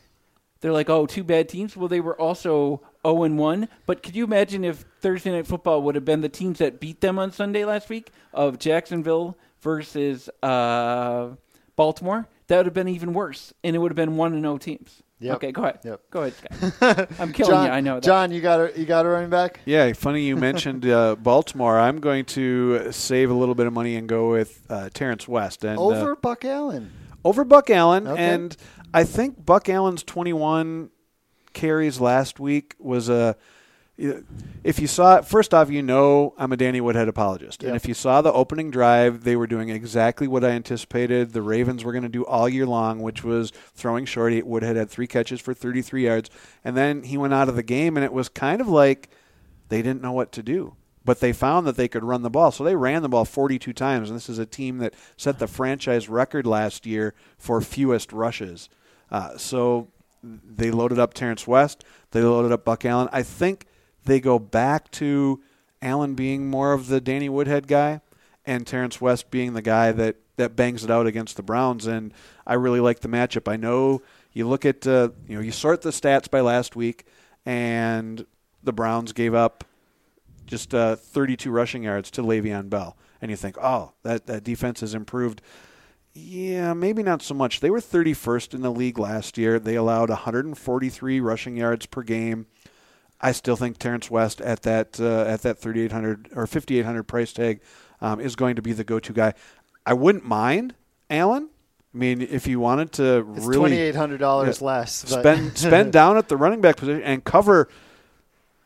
They're 0.62 0.72
like, 0.72 0.90
oh, 0.90 1.06
two 1.06 1.24
bad 1.24 1.48
teams. 1.50 1.78
Well, 1.78 1.88
they 1.88 2.00
were 2.00 2.20
also 2.20 2.82
zero 3.08 3.24
and 3.24 3.38
one. 3.38 3.68
But 3.86 4.04
could 4.04 4.16
you 4.16 4.24
imagine 4.24 4.64
if 4.64 4.86
Thursday 5.02 5.32
night 5.32 5.48
football 5.48 5.82
would 5.84 5.96
have 5.96 6.06
been 6.06 6.22
the 6.22 6.30
teams 6.30 6.60
that 6.60 6.80
beat 6.80 7.02
them 7.02 7.18
on 7.20 7.32
Sunday 7.32 7.66
last 7.66 7.90
week 7.90 8.12
of 8.34 8.60
Jacksonville 8.60 9.38
versus 9.62 10.30
uh, 10.44 11.30
Baltimore? 11.76 12.28
That 12.48 12.58
would 12.58 12.66
have 12.68 12.74
been 12.74 12.88
even 12.88 13.14
worse, 13.14 13.54
and 13.64 13.76
it 13.76 13.80
would 13.80 13.92
have 13.92 13.98
been 13.98 14.16
one 14.16 14.34
and 14.34 14.44
zero 14.44 14.58
teams. 14.58 15.04
Yep. 15.20 15.36
Okay, 15.38 15.52
go 15.52 15.64
ahead. 15.64 15.80
Yep. 15.84 16.02
Go 16.12 16.22
ahead, 16.22 16.34
Scott. 16.36 17.10
I'm 17.20 17.34
killing 17.34 17.52
John, 17.52 17.66
you. 17.66 17.72
I 17.72 17.82
know. 17.82 17.96
That. 17.96 18.04
John, 18.04 18.32
you 18.32 18.40
got 18.40 18.60
a 18.60 18.80
you 18.80 18.86
got 18.86 19.06
a 19.06 19.10
running 19.10 19.32
back. 19.32 19.60
Yeah, 19.66 19.92
funny 19.94 20.22
you 20.22 20.36
mentioned 20.38 20.86
uh, 20.86 21.16
Baltimore. 21.20 21.80
I'm 21.80 22.00
going 22.00 22.26
to 22.26 22.92
save 22.92 23.32
a 23.32 23.34
little 23.34 23.56
bit 23.56 23.66
of 23.66 23.74
money 23.74 23.96
and 23.96 24.08
go 24.08 24.30
with 24.32 24.64
uh, 24.70 24.90
Terrence 24.94 25.28
West 25.28 25.64
and 25.64 25.80
uh, 25.80 25.82
Over 25.82 26.16
Buck 26.16 26.46
Allen. 26.46 26.92
over 27.26 27.44
Buck 27.44 27.70
Allen. 27.72 28.08
Okay. 28.08 28.24
And 28.24 28.56
I 28.94 29.04
think 29.04 29.44
Buck 29.44 29.70
Allen's 29.70 30.04
21 30.04 30.92
carries 31.58 32.00
last 32.00 32.40
week 32.40 32.76
was 32.80 33.10
a. 33.10 33.36
If 34.64 34.80
you 34.80 34.86
saw 34.86 35.18
it, 35.18 35.26
first 35.26 35.56
off, 35.56 35.72
you 35.72 35.82
know 35.82 36.36
I'm 36.38 36.52
a 36.52 36.58
Danny 36.58 36.80
Woodhead 36.80 37.08
apologist. 37.08 37.64
And 37.64 37.76
if 37.76 37.88
you 37.88 37.96
saw 37.96 38.22
the 38.22 38.32
opening 38.32 38.70
drive, 38.70 39.24
they 39.24 39.36
were 39.36 39.48
doing 39.48 39.70
exactly 39.70 40.28
what 40.28 40.44
I 40.44 40.50
anticipated 40.50 41.34
the 41.34 41.42
Ravens 41.42 41.84
were 41.84 41.92
going 41.94 42.04
to 42.04 42.10
do 42.10 42.24
all 42.24 42.48
year 42.48 42.68
long, 42.68 43.02
which 43.02 43.24
was 43.24 43.52
throwing 43.74 44.06
short. 44.06 44.34
He- 44.34 44.44
Woodhead 44.44 44.76
had 44.76 44.92
three 44.92 45.08
catches 45.08 45.42
for 45.42 45.56
33 45.56 46.04
yards. 46.04 46.30
And 46.64 46.78
then 46.78 47.02
he 47.02 47.18
went 47.18 47.34
out 47.34 47.50
of 47.50 47.56
the 47.56 47.64
game, 47.64 47.98
and 47.98 48.04
it 48.04 48.14
was 48.14 48.30
kind 48.30 48.62
of 48.62 48.68
like 48.68 49.10
they 49.70 49.82
didn't 49.82 50.04
know 50.04 50.12
what 50.14 50.32
to 50.34 50.44
do. 50.44 50.76
But 51.04 51.20
they 51.20 51.34
found 51.34 51.66
that 51.66 51.76
they 51.76 51.88
could 51.88 52.04
run 52.04 52.22
the 52.22 52.30
ball. 52.30 52.52
So 52.52 52.64
they 52.64 52.76
ran 52.76 53.02
the 53.02 53.10
ball 53.10 53.26
42 53.26 53.74
times. 53.74 54.12
And 54.12 54.16
this 54.16 54.30
is 54.30 54.38
a 54.38 54.46
team 54.46 54.78
that 54.78 54.94
set 55.16 55.40
the 55.40 55.48
franchise 55.48 56.08
record 56.08 56.46
last 56.46 56.86
year 56.86 57.16
for 57.40 57.62
fewest 57.62 58.14
rushes. 58.14 58.70
Uh, 59.10 59.38
so 59.38 59.88
they 60.24 60.72
loaded 60.72 61.00
up 61.00 61.14
Terrence 61.14 61.48
West. 61.48 61.84
They 62.12 62.22
loaded 62.22 62.52
up 62.52 62.66
Buck 62.66 62.86
Allen. 62.86 63.10
I 63.12 63.24
think 63.24 63.66
they 64.06 64.20
go 64.20 64.40
back 64.40 64.92
to 64.92 65.42
Allen 65.82 66.16
being 66.16 66.50
more 66.50 66.74
of 66.74 66.88
the 66.88 67.02
Danny 67.02 67.30
Woodhead 67.30 67.68
guy 67.68 68.02
and 68.46 68.66
Terrence 68.66 69.02
West 69.02 69.30
being 69.30 69.54
the 69.54 69.62
guy 69.62 69.92
that, 69.92 70.16
that 70.38 70.56
bangs 70.56 70.84
it 70.84 70.90
out 70.90 71.06
against 71.06 71.36
the 71.36 71.44
Browns. 71.44 71.86
And 71.86 72.14
I 72.46 72.54
really 72.54 72.80
like 72.80 73.02
the 73.02 73.10
matchup. 73.10 73.52
I 73.52 73.58
know 73.58 74.02
you 74.32 74.48
look 74.48 74.66
at, 74.66 74.88
uh, 74.88 75.10
you 75.28 75.36
know, 75.36 75.42
you 75.42 75.52
sort 75.52 75.82
the 75.82 75.90
stats 75.90 76.30
by 76.30 76.42
last 76.42 76.76
week, 76.76 77.06
and 77.46 78.26
the 78.64 78.74
Browns 78.74 79.12
gave 79.14 79.34
up 79.34 79.64
just 80.46 80.74
uh, 80.74 80.96
32 80.96 81.52
rushing 81.52 81.84
yards 81.84 82.10
to 82.12 82.24
Le'Veon 82.24 82.70
Bell. 82.70 82.96
And 83.22 83.32
you 83.32 83.38
think, 83.38 83.58
oh, 83.62 83.94
that, 84.04 84.28
that 84.28 84.44
defense 84.44 84.80
has 84.80 84.94
improved. 84.94 85.42
Yeah, 86.20 86.74
maybe 86.74 87.04
not 87.04 87.22
so 87.22 87.34
much. 87.36 87.60
They 87.60 87.70
were 87.70 87.80
31st 87.80 88.56
in 88.56 88.62
the 88.62 88.72
league 88.72 88.98
last 88.98 89.38
year. 89.38 89.60
They 89.60 89.76
allowed 89.76 90.10
143 90.10 91.20
rushing 91.20 91.56
yards 91.58 91.86
per 91.86 92.02
game. 92.02 92.48
I 93.22 93.32
still 93.32 93.56
think 93.56 93.78
Terrence 93.78 94.10
West 94.10 94.42
at 94.42 94.64
that 94.64 95.00
uh, 95.00 95.22
at 95.28 95.42
that 95.44 95.60
3800 95.60 96.30
or 96.36 96.48
5800 96.48 97.04
price 97.04 97.34
tag 97.34 97.62
um, 98.02 98.20
is 98.20 98.36
going 98.36 98.56
to 98.56 98.62
be 98.62 98.74
the 98.74 98.84
go-to 98.84 99.14
guy. 99.14 99.34
I 99.86 99.94
wouldn't 99.94 100.26
mind 100.26 100.74
Allen. 101.10 101.50
I 101.94 101.98
mean, 101.98 102.22
if 102.22 102.48
you 102.48 102.60
wanted 102.60 102.92
to 102.94 103.26
It's 103.36 103.46
really 103.46 103.58
twenty 103.60 103.78
eight 103.78 103.96
hundred 103.96 104.20
dollars 104.20 104.60
Yeah. 104.62 104.68
less. 104.68 105.04
but- 105.04 105.20
spend 105.22 105.58
spend 105.58 105.92
down 106.00 106.18
at 106.18 106.30
the 106.30 106.38
running 106.38 106.62
back 106.62 106.78
position 106.78 107.02
and 107.04 107.24
cover. 107.24 107.70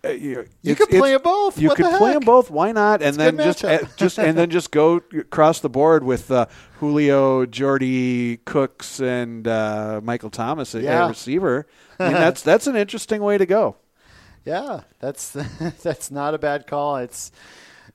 Uh, 0.03 0.09
you 0.09 0.47
You 0.63 0.75
could 0.75 0.89
play 0.89 1.11
them 1.13 1.21
both. 1.21 1.59
You 1.59 1.67
What 1.67 1.77
could 1.77 1.85
the 1.85 1.97
play 1.97 2.13
them 2.13 2.23
both. 2.23 2.49
Why 2.49 2.71
not? 2.71 3.01
And 3.03 3.09
It's 3.09 3.17
then 3.17 3.37
just 3.37 3.63
uh, 3.63 3.79
just 3.97 4.17
and 4.17 4.35
then 4.37 4.49
just 4.49 4.71
go 4.71 4.95
across 5.17 5.59
the 5.59 5.69
board 5.69 6.03
with 6.03 6.31
uh, 6.31 6.47
Julio, 6.79 7.45
Jordy, 7.45 8.37
Cooks, 8.37 8.99
and 8.99 9.47
uh, 9.47 10.01
Michael 10.03 10.31
Thomas 10.31 10.73
at, 10.73 10.81
Yeah. 10.81 11.07
receiver. 11.07 11.67
I 11.99 12.03
mean, 12.05 12.13
that's 12.25 12.41
that's 12.41 12.65
an 12.65 12.75
interesting 12.75 13.21
way 13.21 13.37
to 13.37 13.45
go. 13.45 13.75
Yeah, 14.43 14.81
that's 14.99 15.33
that's 15.83 16.09
not 16.09 16.33
a 16.33 16.39
bad 16.39 16.65
call. 16.65 16.97
It's 16.97 17.31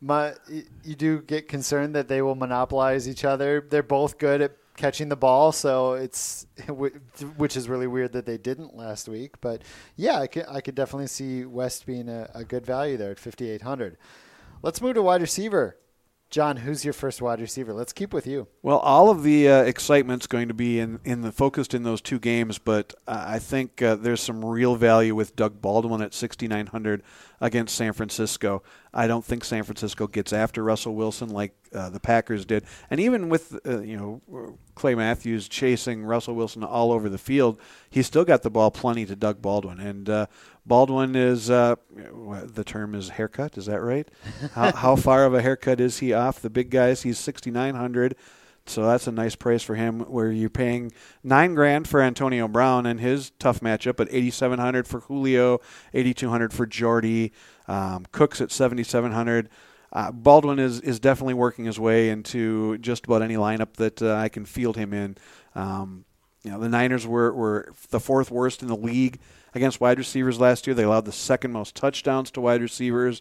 my 0.01 0.35
you 0.85 0.95
do 0.95 1.23
get 1.23 1.49
concerned 1.49 1.97
that 1.97 2.07
they 2.07 2.23
will 2.23 2.37
monopolize 2.37 3.09
each 3.09 3.25
other. 3.25 3.67
They're 3.69 3.83
both 3.83 4.19
good 4.19 4.41
at 4.43 4.53
catching 4.77 5.09
the 5.09 5.17
ball, 5.17 5.53
so 5.53 5.95
it's 5.95 6.47
which 6.69 7.57
is 7.57 7.69
really 7.69 7.87
weird 7.87 8.13
that 8.13 8.27
they 8.27 8.39
didn't 8.39 8.77
last 8.77 9.09
week. 9.09 9.41
But 9.41 9.63
yeah, 9.97 10.21
I 10.21 10.27
could, 10.27 10.47
I 10.49 10.61
could 10.61 10.75
definitely 10.75 11.09
see 11.09 11.45
West 11.45 11.87
being 11.87 12.09
a, 12.09 12.31
a 12.35 12.45
good 12.45 12.65
value 12.65 12.97
there 12.97 13.11
at 13.11 13.19
fifty 13.19 13.51
eight 13.51 13.63
hundred. 13.63 13.97
Let's 14.63 14.81
move 14.81 14.95
to 14.95 15.03
wide 15.03 15.21
receiver. 15.21 15.77
John, 16.29 16.57
who's 16.57 16.85
your 16.85 16.93
first 16.93 17.23
wide 17.23 17.41
receiver? 17.41 17.73
Let's 17.73 17.93
keep 17.93 18.13
with 18.13 18.27
you. 18.27 18.49
Well, 18.61 18.79
all 18.79 19.11
of 19.11 19.23
the 19.23 19.49
uh, 19.49 19.63
excitement's 19.63 20.27
going 20.27 20.49
to 20.49 20.55
be 20.55 20.81
in, 20.81 20.99
in 21.05 21.21
the 21.21 21.31
focused 21.31 21.73
in 21.73 21.85
those 21.85 22.01
two 22.01 22.19
games, 22.19 22.59
but 22.59 22.95
uh, 23.07 23.25
I 23.29 23.39
think 23.39 23.81
uh, 23.81 23.95
there's 23.95 24.21
some 24.21 24.45
real 24.45 24.75
value 24.75 25.15
with 25.15 25.37
Doug 25.37 25.63
Baldwin 25.63 26.03
at 26.03 26.13
6,900 26.13 27.03
against 27.41 27.75
San 27.75 27.93
Francisco. 27.93 28.63
I 28.93 29.07
don't 29.07 29.25
think 29.25 29.45
San 29.45 29.63
Francisco 29.63 30.07
gets 30.07 30.33
after 30.33 30.63
Russell 30.63 30.95
Wilson 30.95 31.29
like 31.29 31.55
uh, 31.75 31.91
the 31.91 32.01
Packers 32.01 32.45
did, 32.45 32.65
and 32.91 32.99
even 33.01 33.29
with 33.29 33.59
uh, 33.67 33.81
you 33.81 33.97
know 33.97 34.59
Clay 34.75 34.95
Matthews 34.95 35.49
chasing 35.49 36.05
Russell 36.05 36.35
Wilson 36.35 36.65
all 36.65 36.93
over 36.93 37.09
the 37.09 37.19
field, 37.19 37.61
he 37.91 38.03
still 38.03 38.25
got 38.25 38.43
the 38.43 38.51
ball 38.51 38.71
plenty 38.71 39.05
to 39.07 39.17
Doug 39.17 39.43
Baldwin, 39.43 39.81
and 39.81 40.09
uh, 40.09 40.27
Baldwin 40.65 41.15
is 41.15 41.51
uh, 41.51 41.77
the 41.95 42.65
term 42.65 42.95
is 42.95 43.11
haircut. 43.11 43.57
Is 43.59 43.67
that 43.67 43.81
right? 43.81 44.09
how, 44.55 44.73
how 44.73 44.97
far 44.97 45.25
of 45.25 45.35
a 45.35 45.43
haircut 45.43 45.81
is 45.81 45.99
he 45.99 46.13
off 46.13 46.41
the 46.41 46.51
big 46.51 46.71
guys? 46.71 47.03
He's 47.03 47.19
6,900. 47.19 48.17
So 48.69 48.85
that's 48.85 49.07
a 49.07 49.13
nice 49.13 49.37
price 49.37 49.63
for 49.63 49.75
him. 49.75 50.01
Where 50.01 50.31
you're 50.31 50.51
paying 50.51 50.93
nine 51.23 51.55
grand 51.55 51.89
for 51.89 52.01
Antonio 52.01 52.49
Brown 52.49 52.87
and 52.87 53.01
his 53.01 53.31
tough 53.39 53.61
matchup, 53.61 53.97
but 53.97 54.09
8,700 54.11 54.87
for 54.87 55.01
Julio, 55.01 55.61
8,200 55.95 56.53
for 56.53 56.67
Jordy, 56.67 57.33
um, 57.69 58.07
Cooks 58.13 58.41
at 58.41 58.51
7,700. 58.51 59.49
Uh, 59.93 60.13
Baldwin 60.13 60.59
is 60.59 60.81
is 60.81 60.99
definitely 60.99 61.35
working 61.35 61.65
his 61.65 61.79
way 61.79 62.11
into 62.11 62.77
just 62.79 63.07
about 63.07 63.23
any 63.23 63.37
lineup 63.37 63.75
that 63.75 64.03
uh, 64.03 64.15
I 64.15 64.29
can 64.29 64.45
field 64.45 64.77
him 64.77 64.93
in. 64.93 65.17
Um, 65.55 66.05
you 66.47 66.53
know, 66.53 66.61
the 66.61 66.69
Niners 66.69 67.05
were, 67.05 67.33
were 67.33 67.73
the 67.91 67.99
fourth 67.99 68.31
worst 68.31 68.63
in 68.63 68.69
the 68.69 68.77
league 68.77 69.19
against 69.53 69.81
wide 69.81 69.99
receivers 69.99 70.39
last 70.39 70.65
year. 70.65 70.75
They 70.75 70.85
allowed 70.85 71.05
the 71.05 71.11
second 71.11 71.51
most 71.51 71.75
touchdowns 71.75 72.31
to 72.33 72.41
wide 72.41 72.63
receivers. 72.63 73.21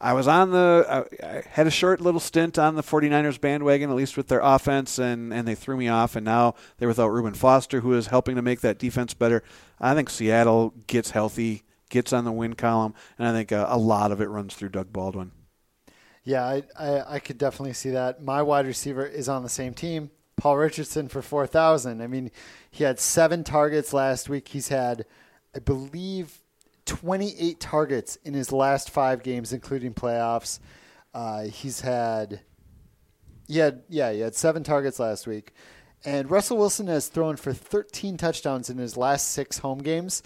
I 0.00 0.14
was 0.14 0.26
on 0.26 0.50
the, 0.50 0.86
I, 0.88 1.26
I 1.26 1.42
had 1.50 1.66
a 1.66 1.70
short 1.70 2.00
little 2.00 2.20
stint 2.20 2.58
on 2.58 2.74
the 2.74 2.82
49ers 2.82 3.40
bandwagon, 3.40 3.90
at 3.90 3.96
least 3.96 4.16
with 4.16 4.28
their 4.28 4.40
offense, 4.40 4.98
and, 4.98 5.32
and 5.32 5.46
they 5.46 5.54
threw 5.54 5.76
me 5.76 5.88
off. 5.88 6.16
And 6.16 6.24
now 6.24 6.54
they're 6.78 6.88
without 6.88 7.08
Reuben 7.08 7.34
Foster, 7.34 7.80
who 7.80 7.92
is 7.92 8.06
helping 8.06 8.36
to 8.36 8.42
make 8.42 8.60
that 8.60 8.78
defense 8.78 9.12
better. 9.12 9.42
I 9.78 9.94
think 9.94 10.08
Seattle 10.08 10.72
gets 10.86 11.10
healthy, 11.10 11.64
gets 11.90 12.12
on 12.12 12.24
the 12.24 12.32
win 12.32 12.54
column, 12.54 12.94
and 13.18 13.28
I 13.28 13.32
think 13.32 13.52
a, 13.52 13.66
a 13.68 13.78
lot 13.78 14.10
of 14.10 14.20
it 14.22 14.28
runs 14.28 14.54
through 14.54 14.70
Doug 14.70 14.92
Baldwin. 14.92 15.32
Yeah, 16.24 16.44
I, 16.44 16.62
I, 16.78 17.14
I 17.14 17.18
could 17.18 17.38
definitely 17.38 17.72
see 17.74 17.90
that. 17.90 18.22
My 18.22 18.42
wide 18.42 18.66
receiver 18.66 19.04
is 19.04 19.28
on 19.28 19.42
the 19.42 19.48
same 19.48 19.74
team, 19.74 20.10
Paul 20.36 20.56
Richardson 20.56 21.08
for 21.08 21.20
4,000. 21.22 22.00
I 22.00 22.06
mean, 22.06 22.30
he 22.70 22.84
had 22.84 22.98
seven 22.98 23.44
targets 23.44 23.92
last 23.92 24.28
week. 24.28 24.48
He's 24.48 24.68
had, 24.68 25.04
I 25.54 25.58
believe, 25.58 26.40
28 26.90 27.60
targets 27.60 28.16
in 28.24 28.34
his 28.34 28.50
last 28.50 28.90
five 28.90 29.22
games, 29.22 29.52
including 29.52 29.94
playoffs. 29.94 30.58
Uh, 31.14 31.42
he's 31.42 31.82
had, 31.82 32.40
he 33.46 33.58
had, 33.58 33.84
yeah, 33.88 34.10
he 34.10 34.18
had 34.18 34.34
seven 34.34 34.64
targets 34.64 34.98
last 34.98 35.24
week. 35.24 35.52
And 36.04 36.28
Russell 36.28 36.56
Wilson 36.56 36.88
has 36.88 37.06
thrown 37.06 37.36
for 37.36 37.52
13 37.52 38.16
touchdowns 38.16 38.68
in 38.70 38.78
his 38.78 38.96
last 38.96 39.28
six 39.28 39.58
home 39.58 39.78
games. 39.78 40.24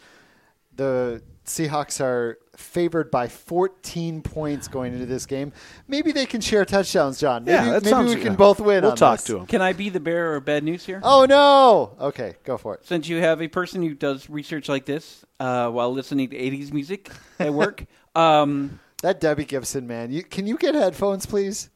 The 0.76 1.22
Seahawks 1.46 2.00
are 2.00 2.38
favored 2.56 3.10
by 3.10 3.28
14 3.28 4.22
points 4.22 4.66
going 4.68 4.92
into 4.94 5.06
this 5.06 5.26
game. 5.26 5.52
Maybe 5.88 6.10
they 6.12 6.24
can 6.26 6.40
share 6.40 6.64
touchdowns, 6.64 7.20
John. 7.20 7.44
Maybe, 7.44 7.52
Yeah, 7.54 7.64
that 7.64 7.82
maybe 7.82 7.90
sounds 7.90 8.14
we 8.14 8.20
can 8.20 8.30
good. 8.32 8.38
both 8.38 8.60
win. 8.60 8.82
We'll 8.82 8.92
on 8.92 8.96
talk 8.96 9.18
this. 9.18 9.26
to 9.26 9.38
him. 9.38 9.46
Can 9.46 9.60
I 9.60 9.72
be 9.72 9.88
the 9.90 10.00
bearer 10.00 10.37
of 10.37 10.44
bad 10.44 10.64
news 10.64 10.87
here? 10.87 11.00
Oh 11.02 11.26
no! 11.26 11.96
Okay, 12.08 12.34
go 12.44 12.56
for 12.56 12.74
it. 12.76 12.87
Since 12.87 13.08
you 13.08 13.18
have 13.18 13.42
a 13.42 13.48
person 13.48 13.82
who 13.82 13.94
does 13.94 14.30
research 14.30 14.68
like 14.68 14.87
this 14.87 15.24
uh, 15.40 15.68
while 15.70 15.92
listening 15.92 16.30
to 16.30 16.37
80s 16.37 16.72
music 16.72 17.10
at 17.38 17.52
work, 17.52 17.84
um, 18.16 18.80
That 19.02 19.20
Debbie 19.20 19.44
Gibson 19.44 19.87
man, 19.87 20.10
you 20.12 20.22
can 20.22 20.46
you 20.46 20.56
get 20.56 20.74
headphones, 20.74 21.26
please? 21.26 21.68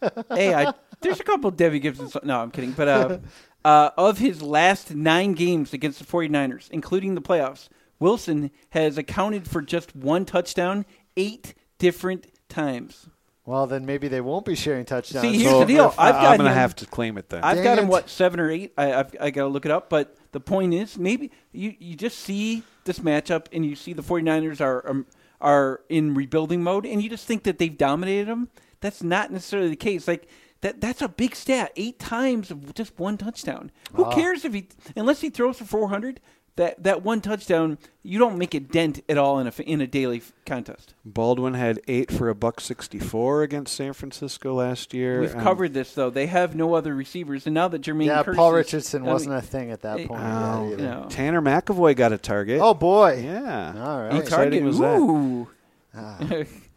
hey, 0.30 0.54
I, 0.54 0.72
there's 1.00 1.20
a 1.20 1.24
couple 1.24 1.50
Debbie 1.50 1.80
Gibson. 1.80 2.08
so- 2.08 2.20
No, 2.22 2.40
I'm 2.40 2.50
kidding. 2.50 2.72
But 2.72 2.88
uh, 2.88 3.18
uh, 3.64 3.90
of 3.96 4.18
his 4.18 4.42
last 4.42 4.94
nine 4.94 5.32
games 5.34 5.72
against 5.72 5.98
the 5.98 6.04
49ers, 6.04 6.70
including 6.70 7.14
the 7.14 7.22
playoffs, 7.22 7.68
Wilson 8.02 8.50
has 8.70 8.98
accounted 8.98 9.48
for 9.48 9.62
just 9.62 9.94
one 9.94 10.24
touchdown 10.24 10.84
eight 11.16 11.54
different 11.78 12.26
times. 12.48 13.08
Well, 13.44 13.66
then 13.66 13.86
maybe 13.86 14.08
they 14.08 14.20
won't 14.20 14.44
be 14.44 14.54
sharing 14.54 14.84
touchdowns. 14.84 15.22
See, 15.26 15.42
here's 15.42 15.58
the 15.58 15.64
deal. 15.64 15.88
if- 15.88 15.98
I've 15.98 16.14
I'm 16.14 16.36
going 16.36 16.48
to 16.48 16.54
have 16.54 16.76
to 16.76 16.86
claim 16.86 17.16
it 17.16 17.28
then. 17.28 17.42
I've 17.42 17.56
Dang 17.56 17.64
got 17.64 17.78
him 17.78 17.86
it. 17.86 17.88
what 17.88 18.10
seven 18.10 18.38
or 18.40 18.50
eight. 18.50 18.72
I, 18.76 18.92
I've 18.92 19.16
I 19.20 19.30
got 19.30 19.42
to 19.42 19.48
look 19.48 19.64
it 19.64 19.70
up. 19.72 19.88
But 19.88 20.16
the 20.32 20.40
point 20.40 20.74
is, 20.74 20.98
maybe 20.98 21.30
you 21.52 21.74
you 21.78 21.96
just 21.96 22.18
see 22.18 22.62
this 22.84 22.98
matchup 22.98 23.46
and 23.52 23.64
you 23.64 23.74
see 23.74 23.92
the 23.92 24.02
49ers 24.02 24.60
are 24.60 24.88
um, 24.88 25.06
are 25.40 25.80
in 25.88 26.14
rebuilding 26.14 26.62
mode, 26.62 26.86
and 26.86 27.02
you 27.02 27.08
just 27.08 27.26
think 27.26 27.44
that 27.44 27.58
they've 27.58 27.76
dominated 27.76 28.28
them. 28.28 28.48
That's 28.80 29.02
not 29.02 29.32
necessarily 29.32 29.70
the 29.70 29.76
case. 29.76 30.06
Like 30.06 30.28
that 30.60 30.80
that's 30.80 31.02
a 31.02 31.08
big 31.08 31.34
stat. 31.34 31.72
Eight 31.76 31.98
times 31.98 32.50
of 32.52 32.74
just 32.74 32.98
one 32.98 33.16
touchdown. 33.16 33.72
Who 33.94 34.08
cares 34.10 34.44
if 34.44 34.54
he 34.54 34.68
unless 34.94 35.20
he 35.20 35.30
throws 35.30 35.58
for 35.58 35.64
400. 35.64 36.20
That, 36.56 36.82
that 36.82 37.02
one 37.02 37.22
touchdown, 37.22 37.78
you 38.02 38.18
don't 38.18 38.36
make 38.36 38.52
a 38.52 38.60
dent 38.60 39.00
at 39.08 39.16
all 39.16 39.38
in 39.38 39.46
a 39.46 39.52
in 39.62 39.80
a 39.80 39.86
daily 39.86 40.18
f- 40.18 40.32
contest. 40.44 40.92
Baldwin 41.02 41.54
had 41.54 41.80
eight 41.88 42.10
for 42.12 42.28
a 42.28 42.34
buck 42.34 42.60
64 42.60 43.42
against 43.42 43.74
San 43.74 43.94
Francisco 43.94 44.52
last 44.52 44.92
year. 44.92 45.20
We've 45.22 45.34
Um, 45.34 45.40
covered 45.42 45.72
this 45.72 45.94
though. 45.94 46.10
They 46.10 46.26
have 46.26 46.54
no 46.54 46.74
other 46.74 46.94
receivers, 46.94 47.46
and 47.46 47.54
now 47.54 47.68
that 47.68 47.80
Jermaine 47.80 48.04
yeah, 48.06 48.22
Kearse 48.22 48.36
Paul 48.36 48.50
is- 48.50 48.66
Richardson 48.66 49.00
I 49.00 49.04
mean, 49.06 49.12
wasn't 49.14 49.34
a 49.36 49.40
thing 49.40 49.70
at 49.70 49.80
that 49.80 49.96
point. 50.06 50.20
Yet 50.20 50.82
either. 50.82 51.00
you. 51.04 51.08
Tanner 51.08 51.40
McEvoy 51.40 51.96
got 51.96 52.12
a 52.12 52.18
target. 52.18 52.60
Oh 52.60 52.74
boy! 52.74 53.22
yeah. 53.24 53.72
All 53.74 53.96
He 53.98 54.08
right. 54.10 54.20
exciting 54.22 54.62
targeted. 54.62 54.64
was 54.64 54.78
that? 54.78 54.98
Ooh. 54.98 55.48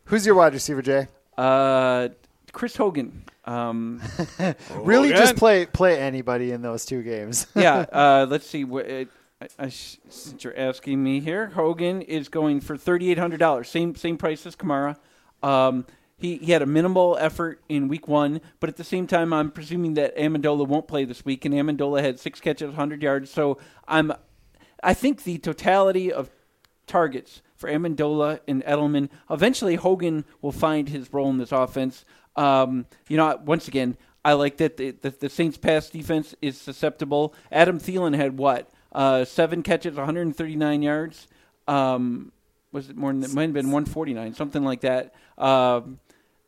Who's 0.05 0.25
your 0.25 0.35
wide 0.35 0.53
receiver, 0.53 0.81
Jay? 0.81 1.07
Uh, 1.38 2.09
Chris 2.51 2.75
Hogan. 2.77 3.23
Um, 3.45 4.01
Really, 4.75 5.09
Hogan. 5.09 5.17
just 5.17 5.35
play 5.35 5.65
play 5.65 5.99
anybody 5.99 6.51
in 6.51 6.61
those 6.61 6.85
two 6.85 7.01
games. 7.03 7.47
yeah. 7.55 7.85
Uh, 7.91 8.25
let's 8.29 8.47
see. 8.47 8.63
What, 8.63 8.89
uh, 8.89 9.05
I, 9.41 9.48
I, 9.60 9.69
since 9.69 10.43
you're 10.43 10.58
asking 10.58 11.04
me 11.04 11.19
here, 11.19 11.48
Hogan 11.48 12.02
is 12.02 12.30
going 12.30 12.62
for 12.62 12.78
thirty 12.78 13.12
eight 13.12 13.17
hundred 13.17 13.39
dollars. 13.39 13.69
Same 13.69 13.95
same 13.95 14.17
price 14.17 14.45
as 14.45 14.56
Kamara. 14.56 14.98
Um, 15.43 15.86
he, 16.17 16.38
he 16.38 16.54
had 16.54 16.62
a 16.62 16.65
minimal 16.65 17.17
effort 17.19 17.62
in 17.67 17.89
week 17.89 18.08
one, 18.08 18.39
but 18.62 18.69
at 18.69 18.78
the 18.78 18.86
same 18.86 19.06
time, 19.06 19.34
I'm 19.34 19.52
presuming 19.52 19.95
that 19.95 20.15
Amendola 20.15 20.65
won't 20.65 20.88
play 20.88 21.04
this 21.04 21.26
week, 21.26 21.43
and 21.43 21.54
Amendola 21.54 22.02
had 22.02 22.19
six 22.19 22.39
catches, 22.39 22.67
100 22.67 23.04
yards. 23.04 23.30
So 23.30 23.58
I'm, 23.86 24.13
I 24.82 24.93
think 24.93 25.24
the 25.24 25.38
totality 25.38 26.13
of 26.13 26.30
targets 26.88 27.41
for 27.58 27.69
Amendola 27.69 28.39
and 28.48 28.63
Edelman. 28.63 29.10
Eventually, 29.30 29.76
Hogan 29.76 30.24
will 30.41 30.54
find 30.54 30.88
his 30.88 31.12
role 31.12 31.30
in 31.30 31.38
this 31.38 31.52
offense. 31.52 32.06
Um, 32.38 32.86
you 33.10 33.17
know, 33.17 33.38
once 33.43 33.67
again, 33.67 33.98
I 34.24 34.34
like 34.34 34.56
that 34.58 34.78
the, 34.78 34.91
the, 34.91 35.10
the 35.10 35.30
Saints' 35.30 35.58
pass 35.58 35.89
defense 35.89 36.34
is 36.41 36.58
susceptible. 36.58 37.36
Adam 37.52 37.78
Thielen 37.78 38.15
had 38.15 38.38
what? 38.38 38.69
Uh, 38.95 39.25
seven 39.25 39.62
catches, 39.62 39.95
139 39.95 40.81
yards. 40.81 41.27
Um, 41.67 42.31
was 42.71 42.89
it 42.89 42.95
more 42.95 43.12
than 43.12 43.23
it 43.23 43.34
might 43.34 43.43
have 43.43 43.53
been 43.53 43.67
149, 43.71 44.34
something 44.34 44.63
like 44.63 44.81
that. 44.81 45.13
Um, 45.38 45.99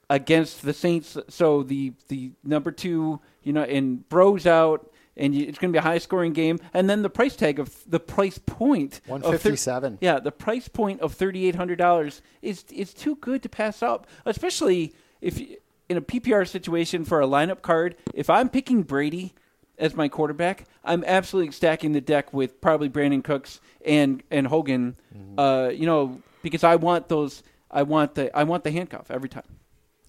against 0.09 0.61
the 0.61 0.73
Saints, 0.73 1.17
so 1.29 1.63
the 1.63 1.93
the 2.07 2.31
number 2.43 2.71
two, 2.71 3.19
you 3.43 3.51
know, 3.53 3.63
and 3.63 4.07
Bros 4.09 4.45
out, 4.45 4.89
and 5.17 5.35
you, 5.35 5.45
it's 5.47 5.57
going 5.59 5.71
to 5.73 5.75
be 5.75 5.79
a 5.79 5.81
high 5.83 5.97
scoring 5.97 6.31
game. 6.33 6.59
And 6.73 6.89
then 6.89 7.01
the 7.01 7.09
price 7.09 7.35
tag 7.35 7.59
of 7.59 7.75
the 7.85 7.99
price 7.99 8.37
point 8.37 8.95
of 8.95 9.01
thir- 9.05 9.11
157. 9.11 9.97
yeah, 10.01 10.19
the 10.19 10.31
price 10.31 10.67
point 10.69 11.01
of 11.01 11.13
thirty 11.13 11.47
eight 11.47 11.55
hundred 11.55 11.77
dollars 11.79 12.21
is 12.41 12.63
is 12.71 12.93
too 12.93 13.15
good 13.17 13.43
to 13.43 13.49
pass 13.49 13.83
up, 13.83 14.07
especially 14.25 14.93
if 15.21 15.39
you- 15.39 15.57
in 15.89 15.95
a 15.97 16.01
PPR 16.01 16.45
situation 16.47 17.03
for 17.05 17.21
a 17.21 17.25
lineup 17.27 17.61
card. 17.61 17.95
If 18.13 18.29
I'm 18.29 18.49
picking 18.49 18.83
Brady 18.83 19.33
as 19.77 19.95
my 19.95 20.07
quarterback, 20.07 20.65
I'm 20.83 21.03
absolutely 21.05 21.51
stacking 21.51 21.91
the 21.91 22.01
deck 22.01 22.33
with 22.33 22.59
probably 22.61 22.89
Brandin 22.89 23.23
Cooks 23.23 23.59
and 23.85 24.23
and 24.31 24.47
Hogan. 24.47 24.95
Uh, 25.37 25.69
you 25.73 25.85
know, 25.85 26.21
because 26.41 26.63
I 26.63 26.75
want 26.75 27.09
those. 27.09 27.43
I 27.69 27.83
want 27.83 28.15
the 28.15 28.35
I 28.35 28.43
want 28.43 28.63
the 28.63 28.71
handcuff 28.71 29.11
every 29.11 29.29
time. 29.29 29.43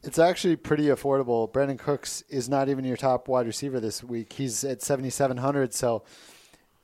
It's 0.02 0.18
actually 0.18 0.56
pretty 0.56 0.86
affordable. 0.86 1.50
Brandin 1.52 1.78
Cooks 1.78 2.22
is 2.28 2.48
not 2.48 2.68
even 2.68 2.84
your 2.84 2.96
top 2.96 3.28
wide 3.28 3.46
receiver 3.46 3.80
this 3.80 4.02
week. 4.02 4.32
He's 4.32 4.62
at 4.64 4.80
7700 4.80 5.74
so 5.74 6.04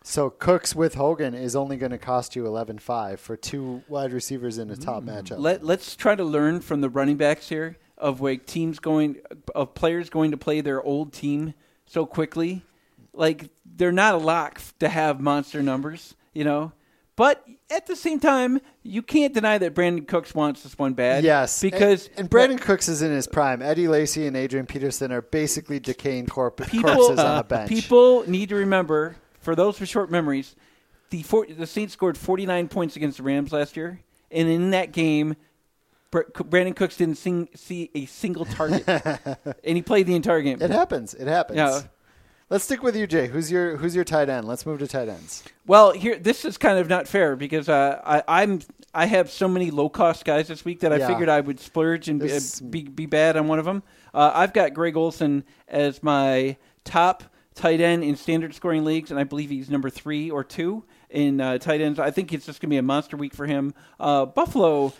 so 0.02 0.28
Cooks 0.28 0.74
with 0.74 0.94
Hogan 0.94 1.32
is 1.32 1.56
only 1.56 1.76
going 1.78 1.92
to 1.92 1.98
cost 1.98 2.36
you 2.36 2.44
11.5 2.44 3.18
for 3.18 3.36
two 3.36 3.82
wide 3.88 4.12
receivers 4.12 4.58
in 4.58 4.70
a 4.70 4.76
top 4.76 5.02
matchup. 5.04 5.38
Let 5.38 5.64
Let's 5.64 5.96
try 5.96 6.14
to 6.14 6.24
learn 6.24 6.60
from 6.60 6.80
the 6.82 6.90
running 6.90 7.16
backs 7.16 7.48
here 7.48 7.78
of 7.96 8.20
like 8.20 8.44
teams 8.46 8.78
going 8.78 9.18
of 9.54 9.74
players 9.74 10.10
going 10.10 10.32
to 10.32 10.36
play 10.36 10.60
their 10.60 10.82
old 10.82 11.12
team 11.12 11.54
so 11.86 12.04
quickly. 12.04 12.62
Like 13.14 13.50
they're 13.64 13.92
not 13.92 14.14
a 14.14 14.18
lock 14.18 14.60
to 14.80 14.88
have 14.88 15.20
monster 15.20 15.62
numbers, 15.62 16.14
you 16.32 16.44
know. 16.44 16.72
But 17.16 17.44
at 17.70 17.86
the 17.86 17.94
same 17.94 18.18
time, 18.18 18.60
you 18.82 19.00
can't 19.00 19.32
deny 19.32 19.56
that 19.58 19.72
Brandin 19.74 20.06
Cooks 20.06 20.34
wants 20.34 20.64
this 20.64 20.76
one 20.76 20.94
bad. 20.94 21.22
Yes, 21.22 21.62
because 21.62 22.08
and, 22.08 22.20
and 22.20 22.30
Brandin 22.30 22.60
Cooks 22.60 22.88
is 22.88 23.02
in 23.02 23.12
his 23.12 23.28
prime. 23.28 23.62
Eddie 23.62 23.86
Lacy 23.86 24.26
and 24.26 24.36
Adrian 24.36 24.66
Peterson 24.66 25.12
are 25.12 25.22
basically 25.22 25.78
decaying 25.78 26.26
corp- 26.26 26.66
people 26.66 26.92
corpses 26.92 27.20
on 27.20 27.38
a 27.40 27.44
bench. 27.44 27.68
people 27.68 28.28
need 28.28 28.48
to 28.48 28.56
remember 28.56 29.16
for 29.38 29.54
those 29.54 29.78
with 29.78 29.88
short 29.88 30.10
memories, 30.10 30.56
the 31.10 31.22
four, 31.22 31.46
the 31.46 31.66
Saints 31.66 31.92
scored 31.92 32.18
49 32.18 32.66
points 32.68 32.96
against 32.96 33.18
the 33.18 33.22
Rams 33.22 33.52
last 33.52 33.76
year, 33.76 34.00
and 34.32 34.48
in 34.48 34.70
that 34.70 34.90
game, 34.90 35.36
Brandin 36.10 36.74
Cooks 36.74 36.96
didn't 36.96 37.16
sing, 37.18 37.48
see 37.54 37.90
a 37.94 38.06
single 38.06 38.44
target, 38.44 38.84
and 38.88 39.76
he 39.76 39.82
played 39.82 40.06
the 40.06 40.14
entire 40.14 40.42
game. 40.42 40.60
it 40.60 40.70
happens. 40.70 41.14
It 41.14 41.28
happens. 41.28 41.56
Yeah. 41.56 41.82
Let's 42.54 42.66
stick 42.66 42.84
with 42.84 42.94
you, 42.94 43.08
Jay. 43.08 43.26
Who's 43.26 43.50
your 43.50 43.76
Who's 43.78 43.96
your 43.96 44.04
tight 44.04 44.28
end? 44.28 44.46
Let's 44.46 44.64
move 44.64 44.78
to 44.78 44.86
tight 44.86 45.08
ends. 45.08 45.42
Well, 45.66 45.90
here 45.90 46.16
this 46.16 46.44
is 46.44 46.56
kind 46.56 46.78
of 46.78 46.88
not 46.88 47.08
fair 47.08 47.34
because 47.34 47.68
uh, 47.68 48.00
I, 48.04 48.42
I'm 48.42 48.60
I 48.94 49.06
have 49.06 49.28
so 49.28 49.48
many 49.48 49.72
low 49.72 49.88
cost 49.88 50.24
guys 50.24 50.46
this 50.46 50.64
week 50.64 50.78
that 50.78 50.92
I 50.92 50.98
Yeah. 50.98 51.08
figured 51.08 51.28
I 51.28 51.40
would 51.40 51.58
splurge 51.58 52.08
and 52.08 52.20
be, 52.20 52.28
This- 52.28 52.60
be 52.60 52.84
be 52.84 53.06
bad 53.06 53.36
on 53.36 53.48
one 53.48 53.58
of 53.58 53.64
them. 53.64 53.82
Uh, 54.14 54.30
I've 54.32 54.52
got 54.52 54.72
Greg 54.72 54.96
Olsen 54.96 55.42
as 55.66 56.00
my 56.00 56.56
top 56.84 57.24
tight 57.56 57.80
end 57.80 58.04
in 58.04 58.14
standard 58.14 58.54
scoring 58.54 58.84
leagues, 58.84 59.10
and 59.10 59.18
I 59.18 59.24
believe 59.24 59.50
he's 59.50 59.68
number 59.68 59.90
three 59.90 60.30
or 60.30 60.44
two 60.44 60.84
in 61.10 61.40
uh, 61.40 61.58
tight 61.58 61.80
ends. 61.80 61.98
I 61.98 62.12
think 62.12 62.32
it's 62.32 62.46
just 62.46 62.60
going 62.60 62.68
to 62.68 62.74
be 62.74 62.78
a 62.78 62.82
monster 62.82 63.16
week 63.16 63.34
for 63.34 63.46
him. 63.48 63.74
Uh, 63.98 64.26
Buffalo 64.26 64.92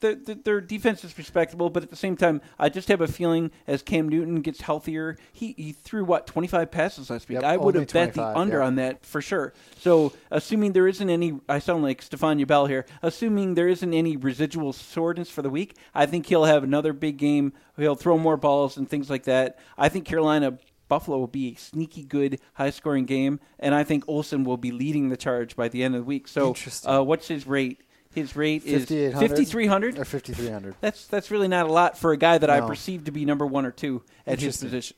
their, 0.00 0.14
their, 0.14 0.34
their 0.34 0.60
defense 0.60 1.04
is 1.04 1.16
respectable, 1.18 1.70
but 1.70 1.82
at 1.82 1.90
the 1.90 1.96
same 1.96 2.16
time, 2.16 2.40
I 2.58 2.68
just 2.68 2.88
have 2.88 3.00
a 3.00 3.08
feeling 3.08 3.50
as 3.66 3.82
Cam 3.82 4.08
Newton 4.08 4.40
gets 4.42 4.60
healthier, 4.60 5.16
he, 5.32 5.54
he 5.56 5.72
threw 5.72 6.04
what 6.04 6.26
twenty 6.26 6.48
five 6.48 6.70
passes 6.70 7.10
last 7.10 7.28
week. 7.28 7.36
Yep, 7.36 7.44
I 7.44 7.56
would 7.56 7.74
have 7.74 7.92
bet 7.92 8.14
the 8.14 8.24
under 8.24 8.58
yeah. 8.58 8.66
on 8.66 8.76
that 8.76 9.04
for 9.04 9.20
sure. 9.20 9.52
So, 9.78 10.12
assuming 10.30 10.72
there 10.72 10.88
isn't 10.88 11.10
any, 11.10 11.38
I 11.48 11.58
sound 11.58 11.82
like 11.82 12.02
Stefania 12.02 12.46
Bell 12.46 12.66
here. 12.66 12.86
Assuming 13.02 13.54
there 13.54 13.68
isn't 13.68 13.94
any 13.94 14.16
residual 14.16 14.72
soreness 14.72 15.30
for 15.30 15.42
the 15.42 15.50
week, 15.50 15.76
I 15.94 16.06
think 16.06 16.26
he'll 16.26 16.44
have 16.44 16.64
another 16.64 16.92
big 16.92 17.16
game. 17.16 17.52
He'll 17.76 17.94
throw 17.94 18.18
more 18.18 18.36
balls 18.36 18.76
and 18.76 18.88
things 18.88 19.10
like 19.10 19.24
that. 19.24 19.58
I 19.76 19.88
think 19.88 20.04
Carolina. 20.04 20.58
Buffalo 20.88 21.18
will 21.18 21.26
be 21.26 21.48
a 21.48 21.54
sneaky 21.54 22.02
good, 22.02 22.40
high 22.54 22.70
scoring 22.70 23.04
game, 23.04 23.40
and 23.58 23.74
I 23.74 23.84
think 23.84 24.04
Olsen 24.08 24.42
will 24.42 24.56
be 24.56 24.70
leading 24.70 25.10
the 25.10 25.18
charge 25.18 25.54
by 25.54 25.68
the 25.68 25.82
end 25.82 25.94
of 25.94 26.00
the 26.00 26.06
week. 26.06 26.26
So, 26.26 26.54
uh, 26.86 27.02
what's 27.02 27.28
his 27.28 27.46
rate? 27.46 27.82
His 28.18 28.36
rate 28.36 28.64
is 28.64 28.84
5,300. 28.86 29.98
or 29.98 30.04
5,300. 30.04 30.72
Uh, 30.72 30.76
that's 30.80 31.06
that's 31.06 31.30
really 31.30 31.48
not 31.48 31.66
a 31.66 31.72
lot 31.72 31.98
for 31.98 32.12
a 32.12 32.16
guy 32.16 32.38
that 32.38 32.50
I 32.50 32.60
perceive 32.60 33.04
to 33.04 33.10
be 33.10 33.24
number 33.24 33.46
one 33.46 33.64
or 33.66 33.70
two 33.70 34.02
at 34.26 34.40
his 34.40 34.56
position. 34.58 34.96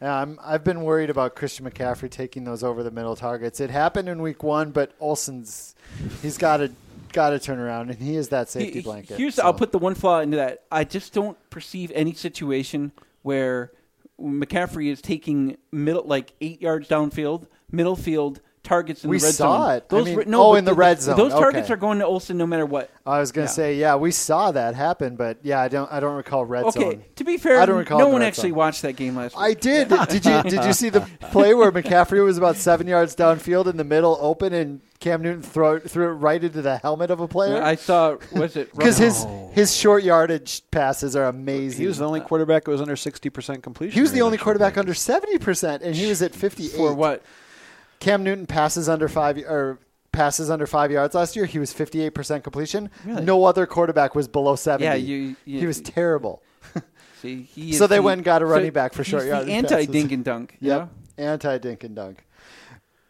Yeah, 0.00 0.14
I'm, 0.14 0.38
I've 0.42 0.62
been 0.62 0.82
worried 0.82 1.08
about 1.08 1.36
Christian 1.36 1.68
McCaffrey 1.68 2.10
taking 2.10 2.44
those 2.44 2.62
over 2.62 2.82
the 2.82 2.90
middle 2.90 3.16
targets. 3.16 3.60
It 3.60 3.70
happened 3.70 4.10
in 4.10 4.20
week 4.20 4.42
one, 4.42 4.70
but 4.70 4.92
Olsen's 5.00 5.74
he's 6.20 6.36
got 6.36 6.58
to 6.58 6.70
got 7.14 7.30
to 7.30 7.38
turn 7.38 7.58
around, 7.58 7.88
and 7.90 7.98
he 7.98 8.14
is 8.16 8.28
that 8.28 8.50
safety 8.50 8.80
He- 8.80 8.80
blanket. 8.82 9.18
Here's 9.18 9.36
so. 9.36 9.44
I'll 9.44 9.54
put 9.54 9.72
the 9.72 9.78
one 9.78 9.94
flaw 9.94 10.20
into 10.20 10.36
that. 10.36 10.64
I 10.70 10.84
just 10.84 11.14
don't 11.14 11.38
perceive 11.48 11.90
any 11.94 12.12
situation 12.12 12.92
where 13.22 13.72
McCaffrey 14.20 14.90
is 14.90 15.00
taking 15.00 15.56
middle 15.72 16.04
like 16.04 16.32
eight 16.42 16.60
yards 16.60 16.88
downfield, 16.88 17.46
middle 17.70 17.96
field 17.96 18.40
targets 18.66 19.04
in 19.04 19.10
We 19.10 19.18
the 19.18 19.24
red 19.26 19.34
saw 19.34 19.68
zone. 19.68 19.76
it. 19.76 19.84
I 19.90 20.02
mean- 20.02 20.16
re- 20.18 20.24
no, 20.26 20.42
oh, 20.42 20.54
in 20.54 20.64
the 20.64 20.74
red 20.74 21.00
zone. 21.00 21.16
Those 21.16 21.32
targets 21.32 21.70
are 21.70 21.76
going 21.76 22.00
to 22.00 22.06
Olsen 22.06 22.36
no 22.36 22.46
matter 22.46 22.66
what. 22.66 22.90
I 23.06 23.20
was 23.20 23.32
going 23.32 23.46
to 23.46 23.50
Yeah. 23.50 23.54
say, 23.54 23.74
yeah, 23.76 23.94
we 23.96 24.10
saw 24.10 24.50
that 24.52 24.74
happen, 24.74 25.16
but 25.16 25.38
yeah, 25.42 25.60
I 25.60 25.68
don't 25.68 25.90
I 25.92 26.00
don't 26.00 26.16
recall 26.16 26.44
red 26.44 26.64
Okay, 26.64 26.80
zone. 26.80 27.04
to 27.14 27.24
be 27.24 27.36
fair, 27.36 27.60
I 27.60 27.66
don't 27.66 27.78
recall 27.78 27.98
no 27.98 28.08
one 28.08 28.22
actually 28.22 28.50
zone. 28.50 28.58
watched 28.58 28.82
that 28.82 28.96
game 28.96 29.16
last 29.16 29.36
week. 29.36 29.42
I 29.44 29.54
did. 29.54 29.88
did 30.08 30.24
you 30.26 30.42
did 30.42 30.64
you 30.64 30.72
see 30.72 30.88
the 30.90 31.00
play 31.30 31.54
where 31.54 31.70
McCaffrey 31.72 32.22
was 32.24 32.36
about 32.36 32.56
seven 32.56 32.86
yards 32.86 33.14
downfield 33.14 33.66
in 33.68 33.76
the 33.76 33.84
middle, 33.84 34.18
open, 34.20 34.52
and 34.52 34.80
Cam 34.98 35.22
Newton 35.22 35.42
throw, 35.42 35.78
threw 35.78 36.08
it 36.08 36.14
right 36.14 36.42
into 36.42 36.62
the 36.62 36.78
helmet 36.78 37.10
of 37.10 37.20
a 37.20 37.28
player? 37.28 37.62
I 37.62 37.76
saw. 37.76 38.16
Was 38.32 38.56
it 38.56 38.72
Because 38.76 38.98
his 38.98 39.24
No. 39.24 39.50
his 39.54 39.76
short 39.76 40.02
yardage 40.02 40.62
passes 40.72 41.14
are 41.14 41.26
amazing. 41.26 41.80
He 41.80 41.86
was 41.86 41.98
the 41.98 42.06
only 42.06 42.20
quarterback 42.20 42.64
that 42.64 42.70
was 42.72 42.80
under 42.80 42.96
60% 42.96 43.62
completion. 43.62 43.94
He 43.94 44.00
was 44.00 44.12
the 44.12 44.22
only 44.22 44.38
quarterback 44.38 44.76
under 44.76 44.94
seventy 44.94 45.38
percent, 45.38 45.82
and 45.82 45.94
he 45.94 46.06
was 46.08 46.22
at 46.22 46.34
fifty 46.34 46.64
eight. 46.66 46.72
for 46.72 46.92
what? 46.92 47.22
Cam 48.00 48.22
Newton 48.22 48.46
passes 48.46 48.88
under 48.88 49.08
five 49.08 49.38
or 49.38 49.78
passes 50.12 50.48
under 50.50 50.66
five 50.66 50.90
yards 50.90 51.14
last 51.14 51.36
year. 51.36 51.44
He 51.46 51.58
was 51.58 51.72
fifty 51.72 52.02
eight 52.02 52.10
percent 52.14 52.42
completion. 52.44 52.90
Really? 53.04 53.24
No 53.24 53.44
other 53.44 53.66
quarterback 53.66 54.14
was 54.14 54.28
below 54.28 54.56
seventy. 54.56 54.84
Yeah, 54.84 54.94
you- 54.94 55.36
you- 55.44 55.60
he 55.60 55.66
was 55.66 55.80
terrible. 55.80 56.42
See, 57.22 57.42
he 57.42 57.72
So 57.72 57.86
they 57.86 57.96
the- 57.96 58.02
went 58.02 58.18
and 58.18 58.24
got 58.24 58.42
a 58.42 58.46
so 58.46 58.50
running 58.52 58.72
back 58.72 58.92
for 58.92 59.02
he's 59.02 59.10
short 59.10 59.22
the 59.24 59.28
yardage 59.30 59.48
Anti 59.50 59.86
dink 59.86 60.12
and 60.12 60.24
dunk. 60.24 60.56
you 60.60 60.70
Yep, 60.70 60.88
anti 61.18 61.58
dink 61.58 61.84
and 61.84 61.94
dunk. 61.96 62.24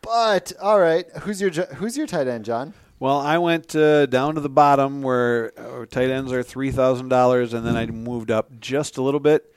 But 0.03 0.53
all 0.63 0.79
right, 0.81 1.07
who's 1.23 1.41
your 1.41 1.51
who's 1.51 1.97
your 1.97 2.07
tight 2.07 2.29
end, 2.29 2.45
John? 2.45 2.75
Well, 2.99 3.19
I 3.19 3.37
went 3.39 3.75
uh, 3.77 4.07
down 4.07 4.37
to 4.37 4.41
the 4.41 4.49
bottom 4.49 5.03
where 5.03 5.53
uh, 5.59 5.85
tight 5.87 6.11
ends 6.11 6.33
are 6.33 6.43
three 6.43 6.71
thousand 6.71 7.09
dollars, 7.09 7.53
and 7.53 7.67
then 7.67 7.77
I 7.77 7.87
moved 7.87 8.31
up 8.31 8.59
just 8.61 8.97
a 8.97 9.03
little 9.03 9.21
bit, 9.21 9.53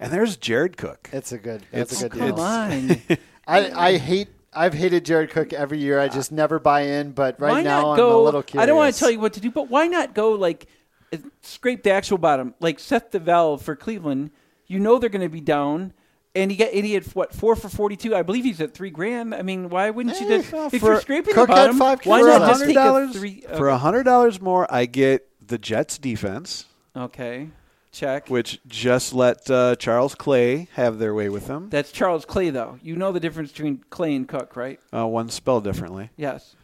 and 0.00 0.12
there's 0.12 0.36
Jared 0.36 0.76
Cook. 0.76 1.08
It's 1.12 1.32
a 1.32 1.38
good. 1.38 1.64
That's 1.70 1.92
It's- 1.92 2.02
a 2.02 2.08
good 2.08 2.34
Come 2.34 2.34
deal. 2.36 2.40
on. 2.44 3.18
I, 3.46 3.88
I 3.92 3.96
hate. 3.98 4.28
I've 4.56 4.74
hated 4.74 5.04
Jared 5.04 5.30
Cook 5.30 5.52
every 5.52 5.78
year. 5.78 6.00
I 6.00 6.08
just 6.08 6.32
never 6.32 6.58
buy 6.58 6.80
in. 6.82 7.12
But 7.12 7.40
right 7.40 7.50
why 7.52 7.62
now, 7.62 7.82
not 7.82 8.00
I'm 8.00 8.06
a 8.06 8.18
little 8.18 8.42
curious. 8.42 8.62
I 8.62 8.66
don't 8.66 8.76
want 8.76 8.94
to 8.94 8.98
tell 8.98 9.10
you 9.10 9.20
what 9.20 9.34
to 9.34 9.40
do, 9.40 9.50
but 9.50 9.68
why 9.70 9.86
not 9.86 10.14
go 10.14 10.32
like 10.32 10.66
uh, 11.12 11.18
scrape 11.42 11.82
the 11.82 11.90
actual 11.90 12.18
bottom, 12.18 12.54
like 12.60 12.78
Seth 12.80 13.10
DeValve 13.10 13.60
for 13.62 13.76
Cleveland? 13.76 14.30
You 14.66 14.80
know 14.80 14.98
they're 14.98 15.10
going 15.10 15.22
to 15.22 15.28
be 15.28 15.40
down. 15.40 15.92
And 16.34 16.50
he 16.50 16.56
got 16.58 16.72
and 16.74 16.84
he 16.84 16.92
had 16.92 17.04
what 17.14 17.32
four 17.34 17.56
for 17.56 17.70
forty 17.70 17.96
two. 17.96 18.14
I 18.14 18.20
believe 18.22 18.44
he's 18.44 18.60
at 18.60 18.74
three 18.74 18.90
grand. 18.90 19.34
I 19.34 19.40
mean, 19.40 19.70
why 19.70 19.88
wouldn't 19.88 20.20
you 20.20 20.26
Eh, 20.26 20.38
just 20.38 20.52
well, 20.52 20.68
if 20.70 20.80
for- 20.80 20.92
you're 20.92 21.00
scraping 21.00 21.32
Cook 21.32 21.48
the 21.48 21.54
had 21.54 21.60
bottom? 21.62 21.78
five 21.78 22.04
why 22.04 22.20
for 22.20 22.26
not 22.26 22.38
just 22.40 22.52
hundred 22.52 22.66
take 22.66 22.76
a 22.76 22.78
dollars 22.84 23.16
three? 23.16 23.40
for 23.56 23.68
a 23.68 23.78
hundred 23.78 24.02
dollars 24.02 24.38
more. 24.40 24.66
I 24.72 24.84
get 24.84 25.26
the 25.46 25.56
Jets 25.56 25.96
defense, 25.96 26.66
okay, 26.94 27.48
check. 27.96 28.28
which 28.28 28.60
just 28.66 29.12
let 29.14 29.50
uh, 29.50 29.76
Charles 29.76 30.14
Clay 30.14 30.68
have 30.74 30.98
their 30.98 31.14
way 31.14 31.28
with 31.28 31.46
them. 31.46 31.68
That's 31.70 31.90
Charles 31.92 32.24
Clay, 32.24 32.50
though. 32.50 32.78
You 32.82 32.96
know 32.96 33.12
the 33.12 33.20
difference 33.20 33.52
between 33.52 33.84
Clay 33.90 34.14
and 34.14 34.28
Cook, 34.28 34.56
right? 34.56 34.78
Uh, 34.92 35.06
one 35.06 35.28
spelled 35.30 35.64
differently. 35.64 36.10
Yes. 36.16 36.54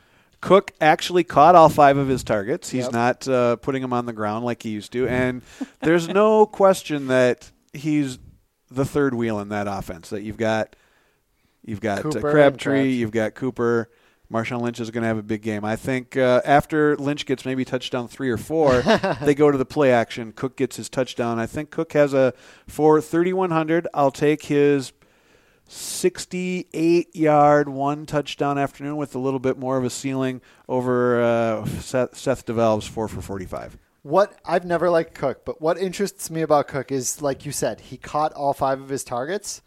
Cook 0.40 0.73
actually 0.81 1.23
caught 1.25 1.55
all 1.55 1.68
five 1.68 1.97
of 1.97 2.09
his 2.09 2.25
targets. 2.25 2.68
He's 2.71 2.85
Yep. 2.85 2.92
not 2.92 3.29
uh, 3.29 3.57
putting 3.57 3.81
them 3.83 3.92
on 3.92 4.07
the 4.07 4.12
ground 4.12 4.45
like 4.45 4.62
he 4.62 4.71
used 4.71 4.92
to, 4.92 5.07
and 5.07 5.42
there's 5.81 6.09
no 6.09 6.47
question 6.61 7.07
that 7.09 7.51
he's 7.73 8.18
the 8.71 8.85
third 8.85 9.14
wheel 9.14 9.38
in 9.40 9.51
that 9.51 9.68
offense. 9.68 10.11
That 10.11 10.23
you've 10.23 10.37
got, 10.38 10.75
you've 11.64 11.81
got 11.81 12.01
uh, 12.01 12.03
Cooper 12.03 12.16
and 12.18 12.23
Crabtree, 12.35 12.73
Crabtree. 12.73 12.92
you've 12.95 13.11
got 13.12 13.35
Cooper. 13.35 13.88
Marshawn 14.33 14.62
Lynch 14.62 14.81
is 14.81 14.90
going 14.90 15.03
to 15.03 15.09
have 15.09 15.18
a 15.18 15.23
big 15.23 15.42
game. 15.42 15.64
I 15.64 15.77
think 15.77 16.16
uh, 16.16 16.40
after 16.45 16.97
Lynch 16.97 17.27
gets 17.27 17.45
maybe 17.45 17.64
touchdown 17.64 18.09
three 18.09 18.31
or 18.31 18.38
four, 18.38 18.81
they 19.23 19.35
go 19.35 19.51
to 19.51 19.59
the 19.59 19.66
play 19.66 19.92
action. 19.92 20.33
Cook 20.33 20.57
gets 20.57 20.77
his 20.77 20.88
touchdown. 20.88 21.38
I 21.38 21.47
think 21.47 21.71
Cook 21.71 21.92
has 21.92 22.14
a 22.14 22.33
for 22.66 23.01
3100. 23.01 23.87
I'll 23.92 24.11
take 24.11 24.45
his 24.45 24.92
68 25.68 27.14
yard, 27.14 27.68
one 27.68 28.07
touchdown 28.07 28.59
afternoon 28.59 28.97
with 28.97 29.14
a 29.14 29.18
little 29.18 29.38
bit 29.38 29.59
more 29.59 29.77
of 29.77 29.85
a 29.85 29.90
ceiling 29.90 30.40
over 30.68 31.23
uh, 31.23 31.66
Seth, 31.66 32.16
Seth 32.16 32.47
DeValve's 32.47 32.87
4 32.87 33.09
for 33.09 33.21
45. 33.21 33.79
What 34.03 34.38
I've 34.45 34.64
never 34.64 34.90
liked 34.90 35.14
Cook, 35.14 35.45
but 35.45 35.61
what 35.61 35.79
interests 35.79 36.31
me 36.31 36.42
about 36.42 36.68
Cook 36.68 36.90
is, 36.90 37.23
like 37.23 37.47
you 37.47 37.53
said, 37.53 37.81
he 37.81 37.97
caught 37.97 38.33
all 38.33 38.53
five 38.53 38.81
of 38.81 38.88
his 38.88 39.05
targets. 39.05 39.62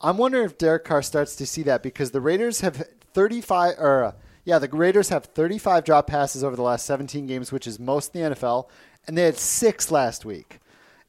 I'm 0.00 0.16
wondering 0.16 0.44
if 0.44 0.56
Derek 0.56 0.84
Carr 0.84 1.02
starts 1.02 1.34
to 1.36 1.46
see 1.46 1.62
that 1.64 1.82
because 1.82 2.12
the 2.12 2.20
Raiders 2.20 2.60
have 2.60 2.86
35, 3.14 3.74
or 3.78 4.04
uh, 4.04 4.12
yeah, 4.44 4.58
the 4.58 4.68
Raiders 4.68 5.08
have 5.10 5.24
35 5.26 5.84
drop 5.84 6.06
passes 6.06 6.42
over 6.44 6.56
the 6.56 6.62
last 6.62 6.86
17 6.86 7.26
games, 7.26 7.52
which 7.52 7.66
is 7.66 7.78
most 7.78 8.14
in 8.14 8.22
the 8.30 8.34
NFL, 8.36 8.68
and 9.06 9.16
they 9.16 9.22
had 9.24 9.36
six 9.36 9.90
last 9.90 10.24
week. 10.24 10.58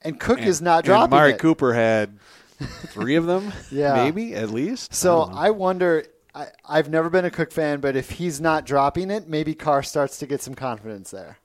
And 0.02 0.20
Cook 0.20 0.40
is 0.42 0.62
not 0.62 0.78
And 0.80 0.86
dropping 0.86 1.14
Amari 1.14 1.32
it. 1.34 1.40
Cooper 1.40 1.74
had 1.74 2.18
three 2.60 3.16
of 3.16 3.26
them, 3.26 3.52
Yeah. 3.72 3.94
maybe 3.96 4.34
at 4.36 4.50
least. 4.50 4.94
So 4.94 5.22
I. 5.22 5.48
I 5.48 5.50
wonder. 5.52 6.06
I, 6.34 6.48
I've 6.66 6.90
never 6.90 7.10
been 7.10 7.26
a 7.26 7.30
Cook 7.32 7.52
fan, 7.52 7.82
but 7.82 7.96
if 7.98 8.12
he's 8.12 8.40
not 8.40 8.66
dropping 8.66 9.12
it, 9.12 9.28
maybe 9.28 9.54
Carr 9.54 9.84
starts 9.84 10.18
to 10.20 10.26
get 10.26 10.42
some 10.42 10.56
confidence 10.56 11.12
there. 11.12 11.38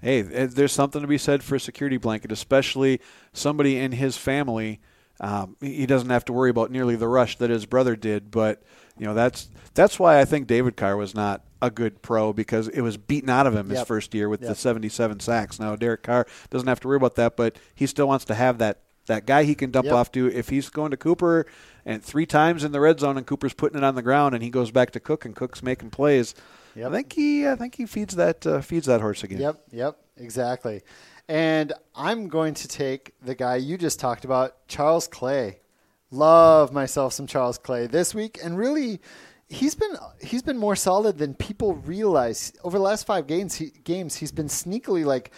hey, 0.00 0.20
there's 0.22 0.72
something 0.72 1.00
to 1.00 1.06
be 1.06 1.16
said 1.16 1.44
for 1.44 1.54
a 1.54 1.60
security 1.60 1.96
blanket, 1.96 2.32
especially 2.32 3.00
somebody 3.32 3.78
in 3.78 3.92
his 3.92 4.16
family. 4.16 4.80
Um, 5.20 5.56
he 5.60 5.86
doesn't 5.86 6.10
have 6.10 6.24
to 6.24 6.32
worry 6.32 6.50
about 6.50 6.72
nearly 6.72 6.96
the 6.96 7.06
rush 7.06 7.38
that 7.38 7.50
his 7.50 7.66
brother 7.66 7.94
did, 7.94 8.32
but 8.32 8.60
you 8.98 9.06
know 9.06 9.14
that's 9.14 9.48
that's 9.74 9.98
why 9.98 10.20
I 10.20 10.24
think 10.24 10.46
David 10.46 10.76
Carr 10.76 10.96
was 10.96 11.14
not 11.14 11.42
a 11.60 11.70
good 11.70 12.02
pro 12.02 12.32
because 12.32 12.68
it 12.68 12.80
was 12.80 12.96
beaten 12.96 13.30
out 13.30 13.46
of 13.46 13.54
him 13.54 13.68
his 13.70 13.82
first 13.82 14.14
year 14.14 14.28
with 14.28 14.40
the 14.40 14.54
77 14.54 15.20
sacks. 15.20 15.60
Now 15.60 15.76
Derek 15.76 16.02
Carr 16.02 16.26
doesn't 16.50 16.66
have 16.68 16.80
to 16.80 16.88
worry 16.88 16.96
about 16.96 17.14
that, 17.16 17.36
but 17.36 17.56
he 17.74 17.86
still 17.86 18.08
wants 18.08 18.24
to 18.26 18.34
have 18.34 18.58
that 18.58 18.80
that 19.06 19.26
guy 19.26 19.42
he 19.42 19.54
can 19.56 19.70
dump 19.72 19.86
Yep. 19.86 19.94
off 19.94 20.12
to. 20.12 20.28
If 20.32 20.48
he's 20.48 20.68
going 20.70 20.92
to 20.92 20.96
Cooper 20.96 21.44
and 21.84 22.02
three 22.04 22.24
times 22.26 22.62
in 22.62 22.70
the 22.70 22.78
red 22.80 23.00
zone 23.00 23.16
and 23.16 23.26
Cooper's 23.26 23.52
putting 23.52 23.76
it 23.78 23.82
on 23.84 23.96
the 23.96 24.02
ground 24.02 24.32
and 24.34 24.44
he 24.44 24.50
goes 24.50 24.70
back 24.70 24.92
to 24.92 25.00
Cook 25.00 25.24
and 25.24 25.34
Cook's 25.34 25.62
making 25.62 25.90
plays, 25.90 26.34
Yep. 26.76 26.88
I 26.88 26.92
think 26.94 27.12
he 27.12 27.48
I 27.48 27.54
think 27.56 27.74
he 27.74 27.86
feeds 27.86 28.14
that 28.16 28.46
uh, 28.46 28.60
feeds 28.60 28.86
that 28.86 29.00
horse 29.00 29.22
again. 29.24 29.40
Yep, 29.40 29.62
yep, 29.72 29.96
exactly. 30.16 30.82
And 31.28 31.72
I'm 31.94 32.28
going 32.28 32.54
to 32.54 32.68
take 32.68 33.12
the 33.22 33.34
guy 33.34 33.56
you 33.56 33.76
just 33.78 34.00
talked 34.00 34.24
about, 34.24 34.66
Charles 34.68 35.06
Clay. 35.08 35.60
Love 36.10 36.72
myself 36.72 37.12
some 37.12 37.26
Charles 37.26 37.58
Clay 37.58 37.86
this 37.86 38.14
week, 38.14 38.38
and 38.42 38.56
really, 38.58 39.00
he's 39.52 39.74
been 39.74 39.96
he's 40.20 40.42
been 40.42 40.56
more 40.56 40.74
solid 40.74 41.18
than 41.18 41.34
people 41.34 41.74
realize. 41.74 42.52
Over 42.64 42.78
the 42.78 42.84
last 42.84 43.06
five 43.06 43.26
games, 43.26 43.56
he, 43.56 43.70
games 43.84 44.16
he's 44.16 44.32
been 44.32 44.48
sneakily 44.48 45.04
like 45.04 45.30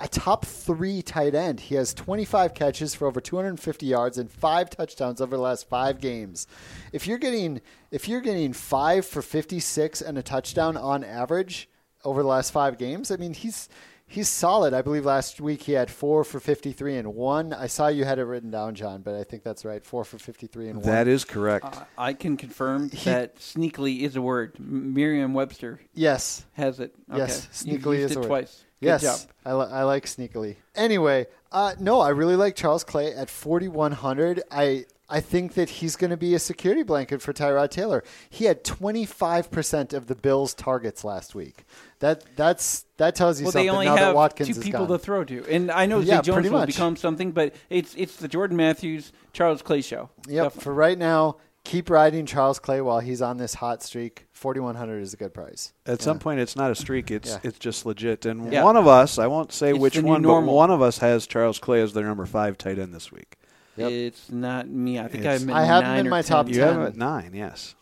a 0.00 0.08
top 0.08 0.44
three 0.44 1.00
tight 1.02 1.34
end. 1.34 1.60
He 1.60 1.76
has 1.76 1.94
25 1.94 2.54
catches 2.54 2.94
for 2.94 3.06
over 3.06 3.20
250 3.20 3.86
yards 3.86 4.18
and 4.18 4.30
five 4.30 4.70
touchdowns 4.70 5.20
over 5.20 5.36
the 5.36 5.42
last 5.42 5.68
five 5.68 6.00
games. 6.00 6.46
If 6.92 7.06
you're 7.06 7.18
getting 7.18 7.60
if 7.90 8.08
you're 8.08 8.20
getting 8.20 8.52
five 8.52 9.06
for 9.06 9.22
56 9.22 10.00
and 10.00 10.18
a 10.18 10.22
touchdown 10.22 10.76
on 10.76 11.04
average 11.04 11.68
over 12.04 12.22
the 12.22 12.28
last 12.28 12.52
five 12.52 12.78
games, 12.78 13.10
I 13.10 13.16
mean 13.16 13.34
he's 13.34 13.68
he's 14.12 14.28
solid. 14.28 14.74
I 14.74 14.82
believe 14.82 15.04
last 15.04 15.40
week 15.40 15.62
he 15.62 15.72
had 15.72 15.90
four 15.90 16.22
for 16.22 16.38
53 16.38 16.96
and 16.96 17.14
one. 17.14 17.52
I 17.52 17.66
saw 17.66 17.88
you 17.88 18.04
had 18.04 18.18
it 18.18 18.24
written 18.24 18.50
down, 18.50 18.74
John, 18.74 19.02
but 19.02 19.14
I 19.14 19.24
think 19.24 19.42
that's 19.42 19.64
right. 19.64 19.84
Four 19.84 20.04
for 20.04 20.18
53 20.18 20.68
and 20.68 20.76
one. 20.76 20.86
That 20.86 21.08
is 21.08 21.24
correct. 21.24 21.64
Uh, 21.64 21.84
I 21.96 22.12
can 22.12 22.36
confirm 22.36 22.88
that 23.04 23.36
sneakily 23.36 24.00
is 24.00 24.16
a 24.16 24.22
word. 24.22 24.56
Merriam-Webster 24.58 25.80
yes. 25.94 26.44
has 26.52 26.78
it. 26.78 26.94
Okay. 27.10 27.18
Yes, 27.18 27.48
sneakily 27.52 27.98
used 27.98 28.10
is 28.10 28.10
it 28.12 28.16
a 28.16 28.20
word. 28.20 28.26
twice. 28.26 28.64
Good 28.80 28.86
yes, 28.86 29.02
job. 29.02 29.30
I, 29.44 29.52
li- 29.54 29.70
I 29.70 29.82
like 29.84 30.06
sneakily. 30.06 30.56
Anyway, 30.74 31.26
uh, 31.50 31.74
no, 31.78 32.00
I 32.00 32.10
really 32.10 32.36
like 32.36 32.56
Charles 32.56 32.84
Clay 32.84 33.14
at 33.14 33.30
4100. 33.30 34.42
I 34.50 34.86
I 35.12 35.20
think 35.20 35.54
that 35.54 35.68
he's 35.68 35.94
going 35.96 36.10
to 36.10 36.16
be 36.16 36.34
a 36.34 36.38
security 36.38 36.82
blanket 36.82 37.20
for 37.22 37.32
Tyrod 37.32 37.70
Taylor. 37.70 38.02
He 38.30 38.46
had 38.46 38.64
25% 38.64 39.92
of 39.92 40.06
the 40.06 40.14
Bills' 40.14 40.54
targets 40.54 41.04
last 41.04 41.34
week. 41.34 41.64
That 42.00 42.24
that's 42.36 42.86
that 42.96 43.14
tells 43.14 43.38
you 43.38 43.44
Well, 43.44 43.52
something 43.52 43.66
they 43.66 43.70
only 43.72 43.86
now 43.86 43.94
that 43.96 44.00
have 44.06 44.14
Watkins 44.14 44.56
two 44.56 44.60
people 44.62 44.86
gone. 44.86 44.98
to 44.98 44.98
throw 44.98 45.24
to, 45.24 45.44
and 45.48 45.70
I 45.70 45.86
know 45.86 46.00
Yeah, 46.00 46.16
Zay 46.16 46.22
Jones 46.22 46.34
pretty 46.36 46.48
will 46.48 46.58
much. 46.60 46.66
become 46.68 46.96
something, 46.96 47.32
but 47.32 47.54
it's 47.70 47.94
it's 47.96 48.16
the 48.16 48.28
Jordan 48.28 48.56
Matthews, 48.56 49.12
Charles 49.32 49.62
Clay 49.62 49.82
show. 49.82 50.10
Yep. 50.26 50.44
Definitely. 50.44 50.62
For 50.64 50.74
right 50.74 50.98
now, 50.98 51.36
keep 51.64 51.90
riding 51.90 52.26
Charles 52.26 52.58
Clay 52.58 52.80
while 52.80 52.98
he's 53.00 53.22
on 53.22 53.36
this 53.36 53.54
hot 53.54 53.82
streak. 53.82 54.26
4100 54.32 55.00
is 55.00 55.14
a 55.14 55.16
good 55.16 55.32
price. 55.32 55.72
At 55.86 56.02
some 56.02 56.18
point, 56.18 56.40
it's 56.40 56.56
not 56.56 56.70
a 56.72 56.74
streak; 56.74 57.10
it's 57.12 57.30
Yeah. 57.30 57.38
it's 57.44 57.58
just 57.58 57.86
legit. 57.86 58.26
And 58.26 58.52
Yeah. 58.52 58.64
one 58.64 58.76
of 58.76 58.88
us, 58.88 59.18
I 59.18 59.28
won't 59.28 59.52
say 59.52 59.70
It's 59.70 59.78
which 59.78 60.00
one, 60.00 60.22
normal. 60.22 60.52
but 60.54 60.56
one 60.56 60.70
of 60.70 60.82
us 60.82 60.98
has 60.98 61.26
Charles 61.28 61.58
Clay 61.60 61.80
as 61.82 61.92
their 61.92 62.04
number 62.06 62.26
five 62.26 62.58
tight 62.58 62.78
end 62.80 62.92
this 62.94 63.12
week. 63.12 63.36
Yep. 63.76 63.90
It's 63.90 64.30
not 64.30 64.68
me. 64.68 64.98
I 64.98 65.08
think 65.08 65.24
It's- 65.24 65.42
I'm 65.42 65.48
in 65.50 65.54
I 65.56 65.64
have 65.64 65.82
him 65.82 65.88
nine 65.90 65.98
in 66.00 66.06
or 66.08 66.10
my 66.10 66.22
10. 66.22 66.28
top 66.36 66.48
You 66.48 66.54
10. 66.54 66.66
have 66.68 66.76
him 66.76 66.86
at 66.86 66.96
nine, 66.96 67.30
yes. 67.34 67.74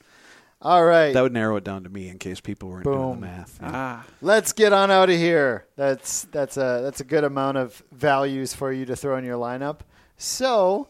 All 0.63 0.85
right. 0.85 1.15
That 1.15 1.23
would 1.23 1.33
narrow 1.33 1.57
it 1.57 1.65
down 1.65 1.85
to 1.85 1.89
me 1.89 2.09
in 2.09 2.19
case 2.19 2.39
people 2.41 2.69
weren't 2.69 2.85
doing 2.85 2.97
Boom. 2.99 3.21
the 3.21 3.27
math. 3.27 3.59
Ah, 3.63 4.05
Let's 4.21 4.53
get 4.53 4.73
on 4.75 4.91
out 4.91 5.09
of 5.09 5.17
here. 5.17 5.65
That's 5.77 6.25
that's 6.33 6.57
a 6.59 6.81
that's 6.83 7.01
a 7.01 7.05
good 7.05 7.25
amount 7.25 7.57
of 7.57 7.83
values 7.93 8.53
for 8.55 8.71
you 8.71 8.85
to 8.85 8.95
throw 8.95 9.17
in 9.17 9.25
your 9.25 9.39
lineup. 9.39 9.81
So, 10.19 10.89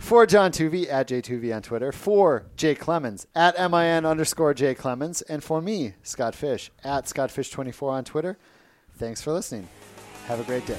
for 0.00 0.26
John 0.26 0.50
Tuvey 0.50 0.90
at 0.90 1.06
jtuvey 1.08 1.54
on 1.54 1.62
Twitter, 1.62 1.92
for 1.92 2.46
Jay 2.56 2.74
Clemons 2.74 3.26
at 3.36 3.54
min 3.70 4.04
underscore 4.04 4.52
Jay 4.52 4.74
Clemons, 4.74 5.22
and 5.28 5.44
for 5.44 5.60
me 5.62 5.94
Scott 6.02 6.34
Fish 6.34 6.72
at 6.82 7.04
ScottFish24 7.04 7.88
on 7.90 8.04
Twitter. 8.04 8.36
Thanks 8.98 9.22
for 9.22 9.32
listening. 9.32 9.68
Have 10.26 10.40
a 10.40 10.44
great 10.44 10.66
day. 10.66 10.78